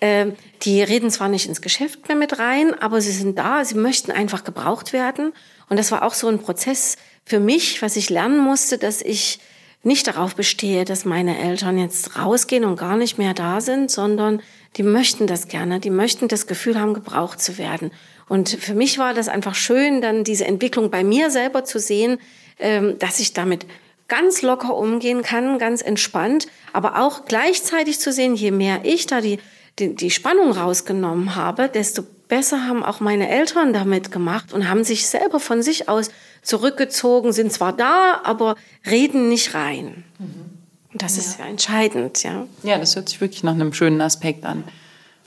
Ähm, 0.00 0.34
die 0.62 0.82
reden 0.82 1.10
zwar 1.10 1.28
nicht 1.28 1.46
ins 1.46 1.60
Geschäft 1.60 2.08
mehr 2.08 2.16
mit 2.16 2.38
rein, 2.38 2.74
aber 2.74 3.00
sie 3.00 3.12
sind 3.12 3.38
da, 3.38 3.64
sie 3.64 3.74
möchten 3.74 4.10
einfach 4.10 4.44
gebraucht 4.44 4.92
werden. 4.92 5.32
Und 5.68 5.78
das 5.78 5.92
war 5.92 6.02
auch 6.02 6.14
so 6.14 6.28
ein 6.28 6.38
Prozess 6.38 6.96
für 7.24 7.40
mich, 7.40 7.82
was 7.82 7.96
ich 7.96 8.10
lernen 8.10 8.38
musste, 8.38 8.78
dass 8.78 9.02
ich 9.02 9.40
nicht 9.82 10.06
darauf 10.06 10.34
bestehe, 10.34 10.84
dass 10.84 11.04
meine 11.04 11.38
Eltern 11.38 11.78
jetzt 11.78 12.18
rausgehen 12.18 12.64
und 12.64 12.78
gar 12.78 12.96
nicht 12.96 13.18
mehr 13.18 13.34
da 13.34 13.60
sind, 13.60 13.90
sondern 13.90 14.42
die 14.76 14.82
möchten 14.82 15.26
das 15.26 15.48
gerne, 15.48 15.80
die 15.80 15.90
möchten 15.90 16.28
das 16.28 16.46
Gefühl 16.46 16.78
haben, 16.78 16.92
gebraucht 16.94 17.40
zu 17.40 17.56
werden. 17.56 17.90
Und 18.28 18.50
für 18.50 18.74
mich 18.74 18.98
war 18.98 19.14
das 19.14 19.28
einfach 19.28 19.54
schön, 19.54 20.00
dann 20.00 20.22
diese 20.22 20.44
Entwicklung 20.44 20.90
bei 20.90 21.02
mir 21.02 21.30
selber 21.30 21.64
zu 21.64 21.78
sehen, 21.78 22.18
ähm, 22.58 22.98
dass 22.98 23.20
ich 23.20 23.32
damit 23.32 23.66
ganz 24.06 24.42
locker 24.42 24.76
umgehen 24.76 25.22
kann, 25.22 25.58
ganz 25.58 25.82
entspannt, 25.82 26.46
aber 26.72 27.00
auch 27.00 27.24
gleichzeitig 27.24 28.00
zu 28.00 28.12
sehen, 28.12 28.34
je 28.34 28.50
mehr 28.50 28.80
ich 28.84 29.06
da 29.06 29.20
die, 29.20 29.38
die, 29.78 29.94
die 29.94 30.10
Spannung 30.10 30.52
rausgenommen 30.52 31.36
habe, 31.36 31.68
desto 31.68 32.02
besser 32.28 32.66
haben 32.66 32.84
auch 32.84 33.00
meine 33.00 33.28
Eltern 33.28 33.72
damit 33.72 34.10
gemacht 34.10 34.52
und 34.52 34.68
haben 34.68 34.84
sich 34.84 35.06
selber 35.06 35.40
von 35.40 35.62
sich 35.62 35.88
aus 35.88 36.10
zurückgezogen, 36.42 37.32
sind 37.32 37.52
zwar 37.52 37.74
da, 37.74 38.20
aber 38.24 38.56
reden 38.88 39.28
nicht 39.28 39.54
rein. 39.54 40.04
Mhm. 40.18 40.60
Und 40.92 41.02
das 41.02 41.16
ja. 41.16 41.22
ist 41.22 41.38
ja 41.38 41.46
entscheidend, 41.46 42.22
ja. 42.22 42.46
Ja, 42.62 42.78
das 42.78 42.96
hört 42.96 43.08
sich 43.08 43.20
wirklich 43.20 43.42
nach 43.42 43.52
einem 43.52 43.72
schönen 43.72 44.00
Aspekt 44.00 44.44
an. 44.44 44.64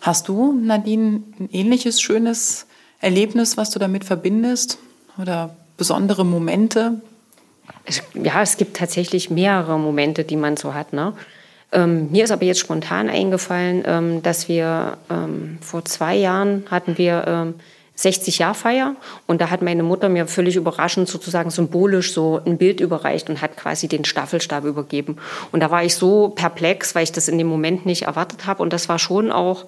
Hast 0.01 0.27
du, 0.27 0.53
Nadine, 0.53 1.23
ein 1.39 1.50
ähnliches 1.51 2.01
schönes 2.01 2.65
Erlebnis, 3.00 3.55
was 3.55 3.69
du 3.69 3.79
damit 3.79 4.03
verbindest? 4.03 4.77
Oder 5.17 5.55
besondere 5.77 6.25
Momente? 6.25 7.01
Ja, 8.13 8.41
es 8.41 8.57
gibt 8.57 8.75
tatsächlich 8.75 9.29
mehrere 9.29 9.79
Momente, 9.79 10.23
die 10.25 10.35
man 10.35 10.57
so 10.57 10.73
hat. 10.73 10.91
Ne? 10.91 11.13
Ähm, 11.74 12.12
mir 12.12 12.24
ist 12.24 12.32
aber 12.32 12.46
jetzt 12.46 12.60
spontan 12.60 13.10
eingefallen, 13.10 13.84
ähm, 13.86 14.24
dass 14.24 14.48
wir 14.48 14.98
ähm, 15.10 15.58
vor 15.62 15.84
zwei 15.86 16.15
Jahren 16.15 16.65
hatten 16.70 16.98
wir 16.98 17.25
ähm, 17.27 17.53
60 17.96 18.39
Jahr 18.39 18.56
Feier 18.56 18.96
und 19.27 19.39
da 19.42 19.50
hat 19.51 19.62
meine 19.62 19.84
Mutter 19.84 20.10
mir 20.10 20.25
völlig 20.25 20.56
überraschend 20.56 21.08
sozusagen 21.08 21.51
symbolisch 21.51 22.13
so 22.13 22.42
ein 22.44 22.58
Bild 22.58 22.80
überreicht 22.80 23.30
und 23.30 23.42
hat 23.42 23.56
quasi 23.56 23.88
den 23.88 24.03
Staffelstab 24.03 24.65
übergeben 24.65 25.18
und 25.51 25.60
da 25.62 25.70
war 25.70 25.84
ich 25.84 25.96
so 25.96 26.30
perplex, 26.30 26.96
weil 26.96 27.03
ich 27.03 27.12
das 27.12 27.27
in 27.27 27.38
dem 27.38 27.48
Moment 27.48 27.86
nicht 27.86 28.03
erwartet 28.03 28.48
habe 28.48 28.63
und 28.63 28.74
das 28.74 28.89
war 28.89 28.98
schon 28.98 29.32
auch 29.32 29.65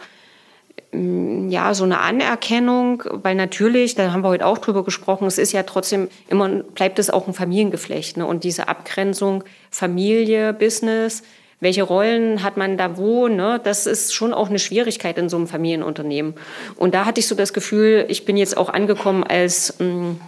Mm, 0.96 1.50
ja, 1.50 1.74
so 1.74 1.84
eine 1.84 2.00
Anerkennung, 2.00 3.04
weil 3.12 3.36
natürlich, 3.36 3.96
da 3.96 4.12
haben 4.12 4.24
wir 4.24 4.30
heute 4.30 4.46
auch 4.46 4.58
drüber 4.58 4.84
gesprochen, 4.84 5.28
es 5.28 5.38
ist 5.38 5.52
ja 5.52 5.64
trotzdem 5.64 6.10
immer, 6.28 6.50
bleibt 6.50 7.00
es 7.00 7.10
auch 7.10 7.28
ein 7.28 7.34
Familiengeflecht. 7.34 8.18
Ne? 8.18 8.26
Und 8.26 8.44
diese 8.44 8.68
Abgrenzung 8.68 9.44
Familie, 9.70 10.54
Business, 10.54 11.24
welche 11.60 11.84
Rollen 11.84 12.44
hat 12.44 12.58
man 12.58 12.78
da 12.78 12.98
wo, 12.98 13.28
ne? 13.28 13.60
das 13.64 13.86
ist 13.86 14.14
schon 14.14 14.34
auch 14.34 14.50
eine 14.50 14.60
Schwierigkeit 14.60 15.18
in 15.18 15.30
so 15.30 15.38
einem 15.38 15.48
Familienunternehmen. 15.48 16.36
Und 16.76 16.94
da 16.94 17.06
hatte 17.06 17.20
ich 17.20 17.28
so 17.28 17.36
das 17.36 17.54
Gefühl, 17.54 18.06
ich 18.10 18.26
bin 18.26 18.38
jetzt 18.38 18.58
auch 18.58 18.70
angekommen 18.70 19.24
als 19.24 19.76
mh, 19.80 19.86
mm, 19.86 20.22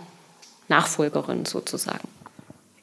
Nachfolgerin 0.69 1.45
sozusagen. 1.45 2.07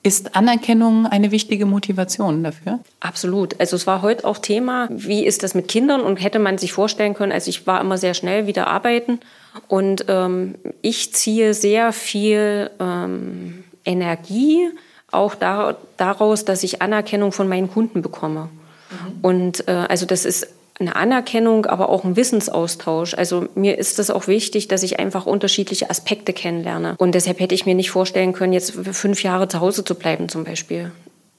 Ist 0.02 0.36
Anerkennung 0.36 1.06
eine 1.06 1.30
wichtige 1.30 1.64
Motivation 1.64 2.44
dafür? 2.44 2.80
Absolut. 3.00 3.58
Also 3.58 3.76
es 3.76 3.86
war 3.86 4.02
heute 4.02 4.26
auch 4.26 4.36
Thema, 4.36 4.86
wie 4.90 5.24
ist 5.24 5.42
das 5.42 5.54
mit 5.54 5.66
Kindern 5.66 6.02
und 6.02 6.18
hätte 6.18 6.38
man 6.38 6.58
sich 6.58 6.74
vorstellen 6.74 7.14
können, 7.14 7.32
also 7.32 7.48
ich 7.48 7.66
war 7.66 7.80
immer 7.80 7.96
sehr 7.96 8.12
schnell 8.12 8.46
wieder 8.46 8.66
arbeiten 8.66 9.20
und 9.66 10.04
ähm, 10.08 10.56
ich 10.82 11.14
ziehe 11.14 11.54
sehr 11.54 11.94
viel 11.94 12.70
ähm, 12.80 13.64
Energie 13.86 14.68
auch 15.14 15.34
da, 15.34 15.76
daraus, 15.96 16.44
dass 16.44 16.62
ich 16.62 16.82
Anerkennung 16.82 17.32
von 17.32 17.48
meinen 17.48 17.70
Kunden 17.70 18.02
bekomme. 18.02 18.48
Mhm. 18.90 19.20
Und 19.22 19.68
äh, 19.68 19.72
also 19.88 20.06
das 20.06 20.24
ist 20.24 20.48
eine 20.80 20.96
Anerkennung, 20.96 21.66
aber 21.66 21.88
auch 21.88 22.04
ein 22.04 22.16
Wissensaustausch. 22.16 23.14
Also 23.14 23.46
mir 23.54 23.78
ist 23.78 23.98
es 23.98 24.10
auch 24.10 24.26
wichtig, 24.26 24.66
dass 24.68 24.82
ich 24.82 24.98
einfach 24.98 25.24
unterschiedliche 25.26 25.88
Aspekte 25.88 26.32
kennenlerne. 26.32 26.96
Und 26.98 27.14
deshalb 27.14 27.38
hätte 27.38 27.54
ich 27.54 27.64
mir 27.64 27.74
nicht 27.74 27.90
vorstellen 27.90 28.32
können, 28.32 28.52
jetzt 28.52 28.72
fünf 28.72 29.22
Jahre 29.22 29.46
zu 29.46 29.60
Hause 29.60 29.84
zu 29.84 29.94
bleiben 29.94 30.28
zum 30.28 30.44
Beispiel. 30.44 30.90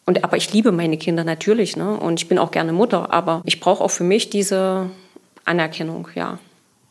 Und, 0.05 0.23
aber 0.23 0.37
ich 0.37 0.53
liebe 0.53 0.71
meine 0.71 0.97
Kinder 0.97 1.23
natürlich, 1.23 1.75
ne? 1.75 1.97
Und 1.97 2.21
ich 2.21 2.29
bin 2.29 2.37
auch 2.37 2.51
gerne 2.51 2.71
Mutter, 2.73 3.11
aber 3.11 3.41
ich 3.43 3.59
brauche 3.59 3.83
auch 3.83 3.89
für 3.91 4.03
mich 4.03 4.29
diese 4.29 4.89
Anerkennung, 5.43 6.07
ja. 6.15 6.39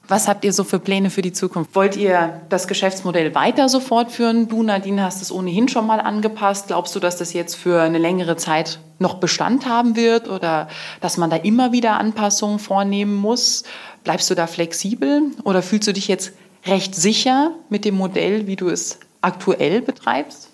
Was 0.06 0.28
habt 0.28 0.44
ihr 0.44 0.52
so 0.52 0.64
für 0.64 0.78
Pläne 0.78 1.08
für 1.08 1.22
die 1.22 1.32
Zukunft? 1.32 1.74
Wollt 1.74 1.96
ihr 1.96 2.42
das 2.50 2.68
Geschäftsmodell 2.68 3.34
weiter 3.34 3.70
so 3.70 3.80
fortführen? 3.80 4.48
Du, 4.48 4.62
Nadine, 4.62 5.02
hast 5.02 5.22
es 5.22 5.32
ohnehin 5.32 5.68
schon 5.68 5.86
mal 5.86 5.98
angepasst. 5.98 6.66
Glaubst 6.66 6.94
du, 6.94 7.00
dass 7.00 7.16
das 7.16 7.32
jetzt 7.32 7.54
für 7.54 7.80
eine 7.80 7.96
längere 7.96 8.36
Zeit 8.36 8.80
noch 8.98 9.14
Bestand 9.14 9.66
haben 9.66 9.96
wird 9.96 10.28
oder 10.28 10.68
dass 11.00 11.16
man 11.16 11.30
da 11.30 11.36
immer 11.36 11.72
wieder 11.72 11.98
Anpassungen 11.98 12.58
vornehmen 12.58 13.14
muss? 13.14 13.64
Bleibst 14.02 14.28
du 14.28 14.34
da 14.34 14.46
flexibel 14.46 15.22
oder 15.42 15.62
fühlst 15.62 15.88
du 15.88 15.92
dich 15.94 16.06
jetzt 16.06 16.32
recht 16.66 16.94
sicher 16.94 17.52
mit 17.70 17.86
dem 17.86 17.94
Modell, 17.94 18.46
wie 18.46 18.56
du 18.56 18.68
es 18.68 18.98
aktuell 19.22 19.80
betreibst? 19.80 20.50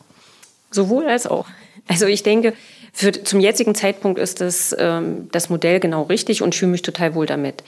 Sowohl 0.71 1.09
als 1.09 1.27
auch. 1.27 1.47
Also 1.89 2.07
ich 2.07 2.23
denke, 2.23 2.53
für, 2.93 3.11
zum 3.11 3.41
jetzigen 3.41 3.75
Zeitpunkt 3.75 4.21
ist 4.21 4.41
das, 4.41 4.75
ähm, 4.79 5.29
das 5.33 5.51
Modell 5.51 5.81
genau 5.81 6.03
richtig 6.03 6.41
und 6.43 6.55
fühle 6.55 6.71
mich 6.71 6.83
total 6.83 7.17
wohl 7.17 7.27
damit. 7.27 7.65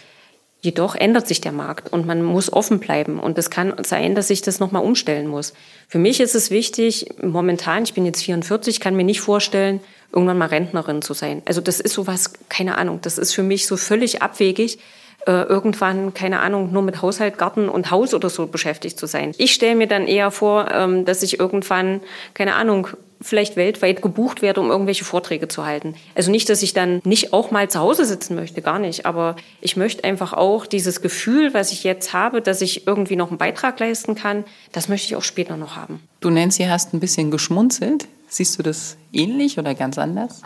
Jedoch 0.64 0.94
ändert 0.94 1.26
sich 1.26 1.40
der 1.40 1.50
Markt 1.50 1.92
und 1.92 2.06
man 2.06 2.22
muss 2.22 2.52
offen 2.52 2.78
bleiben 2.78 3.18
und 3.18 3.36
es 3.36 3.50
kann 3.50 3.74
sein, 3.84 4.14
dass 4.14 4.28
sich 4.28 4.42
das 4.42 4.60
nochmal 4.60 4.84
umstellen 4.84 5.26
muss. 5.26 5.54
Für 5.88 5.98
mich 5.98 6.20
ist 6.20 6.36
es 6.36 6.52
wichtig, 6.52 7.08
momentan, 7.20 7.82
ich 7.82 7.94
bin 7.94 8.06
jetzt 8.06 8.22
44, 8.22 8.78
kann 8.78 8.94
mir 8.94 9.02
nicht 9.02 9.20
vorstellen, 9.20 9.80
irgendwann 10.12 10.38
mal 10.38 10.46
Rentnerin 10.46 11.02
zu 11.02 11.14
sein. 11.14 11.42
Also 11.46 11.60
das 11.60 11.80
ist 11.80 11.94
sowas, 11.94 12.34
keine 12.48 12.78
Ahnung, 12.78 13.00
das 13.02 13.18
ist 13.18 13.34
für 13.34 13.42
mich 13.42 13.66
so 13.66 13.76
völlig 13.76 14.22
abwegig, 14.22 14.78
äh, 15.26 15.42
irgendwann, 15.42 16.14
keine 16.14 16.38
Ahnung, 16.38 16.72
nur 16.72 16.82
mit 16.82 17.02
Haushalt, 17.02 17.38
Garten 17.38 17.68
und 17.68 17.90
Haus 17.90 18.14
oder 18.14 18.30
so 18.30 18.46
beschäftigt 18.46 19.00
zu 19.00 19.06
sein. 19.06 19.32
Ich 19.38 19.54
stelle 19.54 19.74
mir 19.74 19.88
dann 19.88 20.06
eher 20.06 20.30
vor, 20.30 20.70
ähm, 20.72 21.04
dass 21.04 21.24
ich 21.24 21.40
irgendwann, 21.40 22.00
keine 22.34 22.54
Ahnung, 22.54 22.86
vielleicht 23.22 23.56
weltweit 23.56 24.02
gebucht 24.02 24.42
werde, 24.42 24.60
um 24.60 24.70
irgendwelche 24.70 25.04
Vorträge 25.04 25.48
zu 25.48 25.64
halten. 25.64 25.94
Also 26.14 26.30
nicht, 26.30 26.48
dass 26.48 26.62
ich 26.62 26.74
dann 26.74 27.00
nicht 27.04 27.32
auch 27.32 27.50
mal 27.50 27.70
zu 27.70 27.80
Hause 27.80 28.04
sitzen 28.04 28.34
möchte, 28.34 28.62
gar 28.62 28.78
nicht. 28.78 29.06
Aber 29.06 29.36
ich 29.60 29.76
möchte 29.76 30.04
einfach 30.04 30.32
auch 30.32 30.66
dieses 30.66 31.00
Gefühl, 31.00 31.54
was 31.54 31.72
ich 31.72 31.84
jetzt 31.84 32.12
habe, 32.12 32.42
dass 32.42 32.60
ich 32.60 32.86
irgendwie 32.86 33.16
noch 33.16 33.28
einen 33.28 33.38
Beitrag 33.38 33.78
leisten 33.80 34.14
kann, 34.14 34.44
das 34.72 34.88
möchte 34.88 35.06
ich 35.06 35.16
auch 35.16 35.22
später 35.22 35.56
noch 35.56 35.76
haben. 35.76 36.00
Du, 36.20 36.30
Nancy, 36.30 36.64
hast 36.64 36.94
ein 36.94 37.00
bisschen 37.00 37.30
geschmunzelt. 37.30 38.06
Siehst 38.28 38.58
du 38.58 38.62
das 38.62 38.96
ähnlich 39.12 39.58
oder 39.58 39.74
ganz 39.74 39.98
anders? 39.98 40.42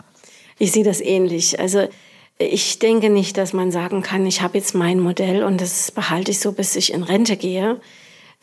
Ich 0.59 0.71
sehe 0.71 0.83
das 0.83 0.99
ähnlich. 1.01 1.59
Also 1.59 1.87
ich 2.39 2.79
denke 2.79 3.09
nicht, 3.09 3.37
dass 3.37 3.53
man 3.53 3.71
sagen 3.71 4.01
kann, 4.01 4.25
ich 4.25 4.41
habe 4.41 4.57
jetzt 4.57 4.75
mein 4.75 4.99
Modell 4.99 5.43
und 5.43 5.59
das 5.61 5.91
behalte 5.91 6.31
ich 6.31 6.39
so, 6.39 6.51
bis 6.51 6.75
ich 6.75 6.93
in 6.93 7.03
Rente 7.03 7.37
gehe. 7.37 7.79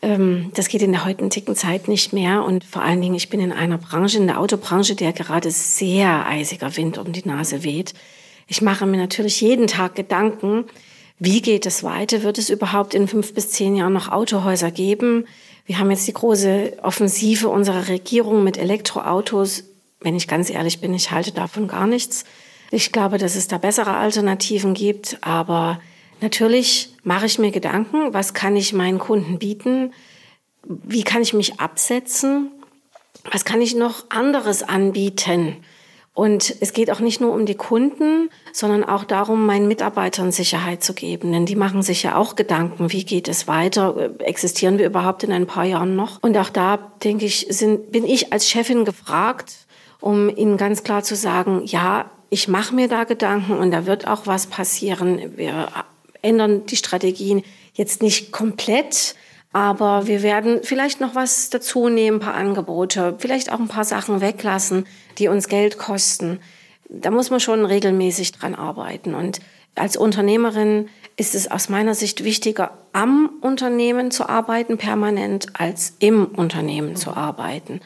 Ähm, 0.05 0.51
das 0.53 0.67
geht 0.67 0.83
in 0.83 0.91
der 0.91 1.03
heutigen 1.03 1.55
Zeit 1.55 1.87
nicht 1.87 2.13
mehr. 2.13 2.43
Und 2.43 2.63
vor 2.63 2.83
allen 2.83 3.01
Dingen, 3.01 3.15
ich 3.15 3.29
bin 3.29 3.39
in 3.39 3.51
einer 3.51 3.79
Branche, 3.79 4.17
in 4.17 4.27
der 4.27 4.39
Autobranche, 4.39 4.95
der 4.95 5.13
gerade 5.13 5.49
sehr 5.49 6.27
eisiger 6.27 6.77
Wind 6.77 6.99
um 6.99 7.11
die 7.11 7.27
Nase 7.27 7.63
weht. 7.63 7.95
Ich 8.47 8.61
mache 8.61 8.85
mir 8.85 8.97
natürlich 8.97 9.41
jeden 9.41 9.65
Tag 9.65 9.95
Gedanken, 9.95 10.65
wie 11.17 11.41
geht 11.41 11.65
es 11.65 11.83
weiter? 11.83 12.21
Wird 12.21 12.37
es 12.37 12.49
überhaupt 12.49 12.93
in 12.93 13.07
fünf 13.07 13.33
bis 13.33 13.49
zehn 13.49 13.75
Jahren 13.75 13.93
noch 13.93 14.11
Autohäuser 14.11 14.69
geben? 14.69 15.25
Wir 15.65 15.79
haben 15.79 15.89
jetzt 15.89 16.07
die 16.07 16.13
große 16.13 16.77
Offensive 16.83 17.49
unserer 17.49 17.87
Regierung 17.87 18.43
mit 18.43 18.57
Elektroautos. 18.57 19.63
Wenn 20.01 20.15
ich 20.15 20.27
ganz 20.27 20.51
ehrlich 20.51 20.81
bin, 20.81 20.93
ich 20.93 21.09
halte 21.09 21.31
davon 21.31 21.67
gar 21.67 21.87
nichts. 21.87 22.25
Ich 22.69 22.91
glaube, 22.91 23.17
dass 23.17 23.35
es 23.35 23.47
da 23.47 23.57
bessere 23.57 23.95
Alternativen 23.95 24.75
gibt, 24.75 25.17
aber 25.21 25.79
Natürlich 26.21 26.95
mache 27.03 27.25
ich 27.25 27.39
mir 27.39 27.51
Gedanken, 27.51 28.13
was 28.13 28.33
kann 28.33 28.55
ich 28.55 28.73
meinen 28.73 28.99
Kunden 28.99 29.39
bieten? 29.39 29.93
Wie 30.63 31.03
kann 31.03 31.21
ich 31.21 31.33
mich 31.33 31.59
absetzen? 31.59 32.51
Was 33.31 33.45
kann 33.45 33.61
ich 33.61 33.75
noch 33.75 34.09
anderes 34.09 34.63
anbieten? 34.63 35.57
Und 36.15 36.55
es 36.61 36.71
geht 36.71 36.91
auch 36.91 37.01
nicht 37.01 37.19
nur 37.19 37.33
um 37.33 37.45
die 37.45 37.55
Kunden, 37.55 38.29
sondern 38.53 38.85
auch 38.85 39.03
darum, 39.03 39.45
meinen 39.45 39.67
Mitarbeitern 39.67 40.31
Sicherheit 40.31 40.81
zu 40.81 40.93
geben. 40.93 41.33
Denn 41.33 41.45
die 41.45 41.57
machen 41.57 41.81
sich 41.81 42.03
ja 42.03 42.15
auch 42.15 42.37
Gedanken, 42.37 42.93
wie 42.93 43.03
geht 43.03 43.27
es 43.27 43.49
weiter? 43.49 44.11
Existieren 44.19 44.77
wir 44.77 44.85
überhaupt 44.85 45.23
in 45.23 45.33
ein 45.33 45.45
paar 45.45 45.65
Jahren 45.65 45.97
noch? 45.97 46.23
Und 46.23 46.37
auch 46.37 46.49
da, 46.49 46.77
denke 47.03 47.25
ich, 47.25 47.47
sind, 47.49 47.91
bin 47.91 48.05
ich 48.05 48.31
als 48.31 48.49
Chefin 48.49 48.85
gefragt, 48.85 49.67
um 49.99 50.29
ihnen 50.33 50.55
ganz 50.55 50.83
klar 50.83 51.03
zu 51.03 51.17
sagen, 51.17 51.63
ja, 51.65 52.09
ich 52.29 52.47
mache 52.47 52.73
mir 52.73 52.87
da 52.87 53.03
Gedanken 53.03 53.57
und 53.57 53.71
da 53.71 53.85
wird 53.85 54.07
auch 54.07 54.25
was 54.25 54.47
passieren. 54.47 55.33
Wir 55.35 55.67
ändern 56.25 56.65
die 56.65 56.75
Strategien 56.75 57.43
jetzt 57.73 58.01
nicht 58.01 58.31
komplett, 58.31 59.15
Aber 59.55 60.05
wir 60.05 60.21
werden 60.21 60.59
vielleicht 60.63 60.99
noch 60.99 61.15
was 61.15 61.49
dazu 61.49 61.87
nehmen, 61.87 62.17
ein 62.17 62.19
paar 62.19 62.33
Angebote, 62.33 63.15
vielleicht 63.19 63.49
auch 63.53 63.59
ein 63.61 63.69
paar 63.69 63.85
Sachen 63.85 64.19
weglassen, 64.19 64.85
die 65.17 65.29
uns 65.29 65.47
Geld 65.47 65.77
kosten. 65.77 66.41
Da 66.89 67.09
muss 67.09 67.29
man 67.29 67.39
schon 67.39 67.63
regelmäßig 67.63 68.33
dran 68.33 68.53
arbeiten. 68.53 69.15
Und 69.15 69.39
als 69.75 69.95
Unternehmerin 69.95 70.89
ist 71.15 71.35
es 71.35 71.49
aus 71.49 71.69
meiner 71.69 71.95
Sicht 71.95 72.25
wichtiger, 72.25 72.77
am 72.91 73.29
Unternehmen 73.39 74.11
zu 74.11 74.27
arbeiten, 74.27 74.77
permanent, 74.77 75.57
als 75.57 75.93
im 75.99 76.25
Unternehmen 76.25 76.97
zu 76.97 77.11
arbeiten. 77.15 77.79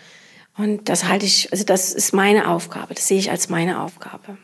Und 0.58 0.89
das 0.89 1.08
halte 1.08 1.27
ich, 1.27 1.51
also 1.51 1.65
das 1.65 1.93
ist 1.93 2.15
meine 2.15 2.50
Aufgabe, 2.50 2.96
das 2.96 3.08
sehe 3.08 3.19
ich 3.19 3.29
als 3.29 3.50
meine 3.50 3.84
Aufgabe. 3.84 4.39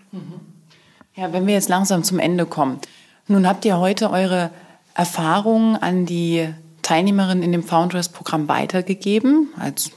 Ja, 1.15 1.33
wenn 1.33 1.47
wir 1.47 1.55
jetzt 1.55 1.69
langsam 1.69 2.03
zum 2.03 2.19
Ende 2.19 2.45
kommen. 2.45 2.79
Nun 3.27 3.47
habt 3.47 3.65
ihr 3.65 3.77
heute 3.77 4.11
eure 4.11 4.51
Erfahrungen 4.93 5.75
an 5.75 6.05
die 6.05 6.47
Teilnehmerinnen 6.83 7.43
in 7.43 7.51
dem 7.51 7.63
Founders-Programm 7.63 8.47
weitergegeben, 8.47 9.49
als 9.59 9.91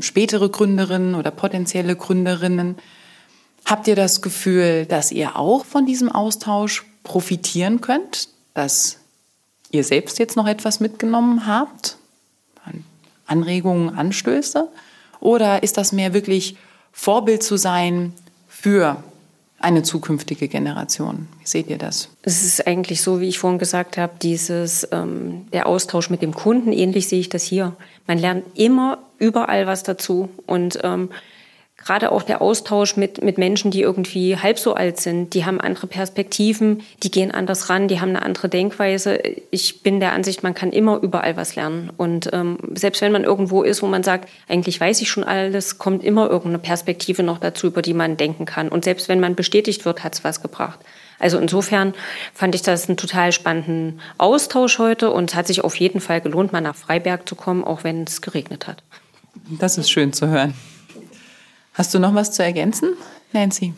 spätere 0.00 0.48
Gründerinnen 0.48 1.14
oder 1.16 1.30
potenzielle 1.30 1.96
Gründerinnen. 1.96 2.76
Habt 3.64 3.88
ihr 3.88 3.96
das 3.96 4.22
Gefühl, 4.22 4.86
dass 4.86 5.10
ihr 5.10 5.36
auch 5.36 5.64
von 5.64 5.86
diesem 5.86 6.10
Austausch 6.10 6.86
profitieren 7.02 7.80
könnt, 7.80 8.28
dass 8.54 8.98
ihr 9.70 9.82
selbst 9.82 10.18
jetzt 10.18 10.36
noch 10.36 10.46
etwas 10.46 10.80
mitgenommen 10.80 11.46
habt? 11.46 11.96
Anregungen, 13.26 13.94
Anstöße? 13.94 14.68
Oder 15.20 15.62
ist 15.62 15.76
das 15.76 15.92
mehr 15.92 16.14
wirklich 16.14 16.56
Vorbild 16.92 17.42
zu 17.42 17.56
sein 17.56 18.14
für 18.48 19.02
eine 19.60 19.82
zukünftige 19.82 20.48
Generation. 20.48 21.26
Wie 21.40 21.46
seht 21.46 21.68
ihr 21.68 21.78
das? 21.78 22.08
Es 22.22 22.44
ist 22.44 22.66
eigentlich 22.66 23.02
so, 23.02 23.20
wie 23.20 23.28
ich 23.28 23.38
vorhin 23.38 23.58
gesagt 23.58 23.96
habe, 23.96 24.12
dieses 24.22 24.86
ähm, 24.92 25.46
der 25.52 25.66
Austausch 25.66 26.10
mit 26.10 26.22
dem 26.22 26.32
Kunden. 26.32 26.72
Ähnlich 26.72 27.08
sehe 27.08 27.18
ich 27.18 27.28
das 27.28 27.42
hier. 27.42 27.74
Man 28.06 28.18
lernt 28.18 28.44
immer 28.56 28.98
überall 29.18 29.66
was 29.66 29.82
dazu 29.82 30.28
und 30.46 30.78
ähm, 30.84 31.10
gerade 31.78 32.12
auch 32.12 32.22
der 32.22 32.42
Austausch 32.42 32.96
mit, 32.96 33.22
mit 33.22 33.38
Menschen, 33.38 33.70
die 33.70 33.80
irgendwie 33.80 34.36
halb 34.36 34.58
so 34.58 34.74
alt 34.74 35.00
sind, 35.00 35.32
die 35.32 35.46
haben 35.46 35.60
andere 35.60 35.86
Perspektiven, 35.86 36.82
die 37.02 37.10
gehen 37.10 37.30
anders 37.30 37.70
ran, 37.70 37.88
die 37.88 38.00
haben 38.00 38.10
eine 38.10 38.22
andere 38.22 38.48
Denkweise. 38.48 39.18
Ich 39.50 39.82
bin 39.82 40.00
der 40.00 40.12
Ansicht, 40.12 40.42
man 40.42 40.54
kann 40.54 40.70
immer 40.70 41.00
überall 41.00 41.36
was 41.36 41.56
lernen. 41.56 41.90
Und 41.96 42.28
ähm, 42.32 42.58
selbst 42.74 43.00
wenn 43.00 43.12
man 43.12 43.24
irgendwo 43.24 43.62
ist, 43.62 43.80
wo 43.80 43.86
man 43.86 44.02
sagt, 44.02 44.28
eigentlich 44.48 44.80
weiß 44.80 45.00
ich 45.00 45.08
schon 45.08 45.24
alles, 45.24 45.78
kommt 45.78 46.04
immer 46.04 46.28
irgendeine 46.28 46.58
Perspektive 46.58 47.22
noch 47.22 47.38
dazu, 47.38 47.68
über 47.68 47.80
die 47.80 47.94
man 47.94 48.16
denken 48.16 48.44
kann. 48.44 48.68
Und 48.68 48.84
selbst 48.84 49.08
wenn 49.08 49.20
man 49.20 49.36
bestätigt 49.36 49.84
wird, 49.84 50.02
hat 50.02 50.14
es 50.14 50.24
was 50.24 50.42
gebracht. 50.42 50.80
Also 51.20 51.38
insofern 51.38 51.94
fand 52.34 52.54
ich 52.54 52.62
das 52.62 52.88
einen 52.88 52.96
total 52.96 53.32
spannenden 53.32 54.00
Austausch 54.18 54.78
heute 54.78 55.10
und 55.10 55.30
es 55.30 55.36
hat 55.36 55.46
sich 55.46 55.64
auf 55.64 55.74
jeden 55.76 56.00
Fall 56.00 56.20
gelohnt, 56.20 56.52
mal 56.52 56.60
nach 56.60 56.76
Freiberg 56.76 57.28
zu 57.28 57.34
kommen, 57.34 57.64
auch 57.64 57.82
wenn 57.82 58.04
es 58.04 58.20
geregnet 58.20 58.66
hat. 58.66 58.82
Das 59.58 59.78
ist 59.78 59.90
schön 59.90 60.12
zu 60.12 60.28
hören. 60.28 60.54
Hast 61.78 61.94
du 61.94 62.00
noch 62.00 62.12
was 62.12 62.32
zu 62.32 62.42
ergänzen, 62.42 62.94
Nancy? 63.32 63.72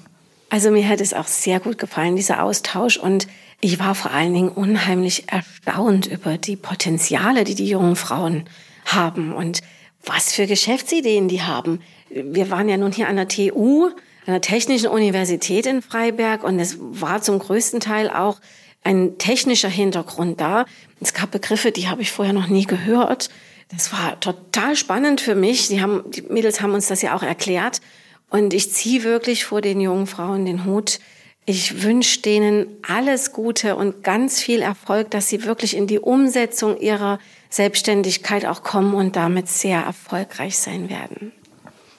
Also 0.48 0.70
mir 0.70 0.88
hat 0.88 1.02
es 1.02 1.12
auch 1.12 1.26
sehr 1.26 1.60
gut 1.60 1.76
gefallen, 1.76 2.16
dieser 2.16 2.42
Austausch. 2.42 2.96
Und 2.96 3.28
ich 3.60 3.78
war 3.78 3.94
vor 3.94 4.10
allen 4.10 4.32
Dingen 4.32 4.48
unheimlich 4.48 5.30
erstaunt 5.30 6.06
über 6.06 6.38
die 6.38 6.56
Potenziale, 6.56 7.44
die 7.44 7.54
die 7.54 7.68
jungen 7.68 7.96
Frauen 7.96 8.44
haben 8.86 9.34
und 9.34 9.60
was 10.02 10.32
für 10.32 10.46
Geschäftsideen 10.46 11.28
die 11.28 11.42
haben. 11.42 11.82
Wir 12.08 12.50
waren 12.50 12.70
ja 12.70 12.78
nun 12.78 12.90
hier 12.90 13.06
an 13.06 13.16
der 13.16 13.28
TU, 13.28 13.88
an 14.24 14.32
der 14.32 14.40
Technischen 14.40 14.88
Universität 14.88 15.66
in 15.66 15.82
Freiberg 15.82 16.42
und 16.42 16.58
es 16.58 16.78
war 16.80 17.20
zum 17.20 17.38
größten 17.38 17.80
Teil 17.80 18.08
auch 18.08 18.40
ein 18.82 19.18
technischer 19.18 19.68
Hintergrund 19.68 20.40
da. 20.40 20.64
Es 21.02 21.12
gab 21.12 21.32
Begriffe, 21.32 21.70
die 21.70 21.88
habe 21.88 22.00
ich 22.00 22.12
vorher 22.12 22.32
noch 22.32 22.48
nie 22.48 22.64
gehört. 22.64 23.28
Das 23.72 23.92
war 23.92 24.18
total 24.20 24.76
spannend 24.76 25.20
für 25.20 25.34
mich. 25.34 25.68
Die, 25.68 25.80
haben, 25.80 26.02
die 26.10 26.22
Mädels 26.22 26.60
haben 26.60 26.74
uns 26.74 26.88
das 26.88 27.02
ja 27.02 27.14
auch 27.14 27.22
erklärt. 27.22 27.80
Und 28.28 28.54
ich 28.54 28.72
ziehe 28.72 29.02
wirklich 29.04 29.44
vor 29.44 29.60
den 29.60 29.80
jungen 29.80 30.06
Frauen 30.06 30.44
den 30.44 30.64
Hut. 30.64 31.00
Ich 31.46 31.82
wünsche 31.82 32.20
denen 32.20 32.66
alles 32.86 33.32
Gute 33.32 33.74
und 33.76 34.04
ganz 34.04 34.40
viel 34.40 34.62
Erfolg, 34.62 35.10
dass 35.10 35.28
sie 35.28 35.44
wirklich 35.44 35.76
in 35.76 35.86
die 35.86 35.98
Umsetzung 35.98 36.78
ihrer 36.78 37.18
Selbstständigkeit 37.48 38.46
auch 38.46 38.62
kommen 38.62 38.94
und 38.94 39.16
damit 39.16 39.48
sehr 39.48 39.80
erfolgreich 39.80 40.58
sein 40.58 40.88
werden. 40.88 41.32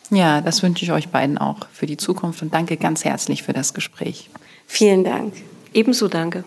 Ja, 0.10 0.42
das 0.42 0.62
wünsche 0.62 0.86
ich 0.86 0.92
euch 0.92 1.10
beiden 1.10 1.38
auch 1.38 1.68
für 1.72 1.86
die 1.86 1.98
Zukunft 1.98 2.42
und 2.42 2.54
danke 2.54 2.78
ganz 2.78 3.04
herzlich 3.04 3.44
für 3.44 3.54
das 3.54 3.74
Gespräch. 3.74 4.30
Vielen 4.68 5.04
Dank. 5.04 5.34
Ebenso 5.74 6.08
danke. 6.08 6.44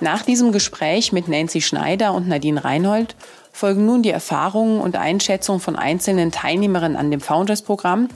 Nach 0.00 0.22
diesem 0.22 0.52
Gespräch 0.52 1.12
mit 1.12 1.26
Nancy 1.26 1.62
Schneider 1.62 2.12
und 2.12 2.28
Nadine 2.28 2.62
Reinhold 2.62 3.16
folgen 3.52 3.86
nun 3.86 4.02
die 4.02 4.10
Erfahrungen 4.10 4.80
und 4.80 4.96
Einschätzungen 4.96 5.60
von 5.60 5.76
einzelnen 5.76 6.30
Teilnehmerinnen 6.30 6.98
an 6.98 7.10
dem 7.10 7.20
Founders-Programm, 7.20 8.08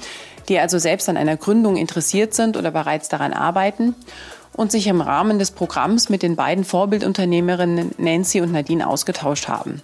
die 0.49 0.59
also 0.59 0.79
selbst 0.79 1.09
an 1.09 1.17
einer 1.17 1.39
Gründung 1.39 1.77
interessiert 1.77 2.35
sind 2.35 2.59
oder 2.59 2.71
bereits 2.71 3.09
daran 3.09 3.33
arbeiten 3.33 3.95
und 4.53 4.71
sich 4.71 4.89
im 4.89 5.01
Rahmen 5.01 5.39
des 5.39 5.53
Programms 5.53 6.11
mit 6.11 6.23
den 6.23 6.37
beiden 6.37 6.65
Vorbildunternehmerinnen 6.65 7.93
Nancy 7.97 8.43
und 8.43 8.53
Nadine 8.53 8.87
ausgetauscht 8.87 9.49
haben. 9.49 9.81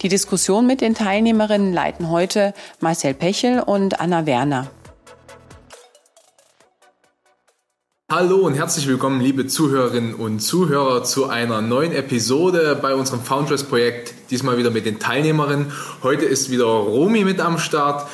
Die 0.00 0.08
Diskussion 0.08 0.66
mit 0.66 0.80
den 0.80 0.94
Teilnehmerinnen 0.94 1.74
leiten 1.74 2.10
heute 2.10 2.54
Marcel 2.80 3.12
Pechel 3.12 3.60
und 3.60 4.00
Anna 4.00 4.24
Werner. 4.24 4.68
Hallo 8.08 8.36
und 8.36 8.54
herzlich 8.54 8.86
willkommen, 8.86 9.20
liebe 9.20 9.48
Zuhörerinnen 9.48 10.14
und 10.14 10.38
Zuhörer, 10.38 11.02
zu 11.02 11.28
einer 11.28 11.60
neuen 11.60 11.90
Episode 11.90 12.78
bei 12.80 12.94
unserem 12.94 13.20
Foundress-Projekt. 13.20 14.14
Diesmal 14.30 14.58
wieder 14.58 14.70
mit 14.70 14.86
den 14.86 15.00
Teilnehmerinnen. 15.00 15.72
Heute 16.04 16.24
ist 16.24 16.48
wieder 16.48 16.66
Romi 16.66 17.24
mit 17.24 17.40
am 17.40 17.58
Start, 17.58 18.06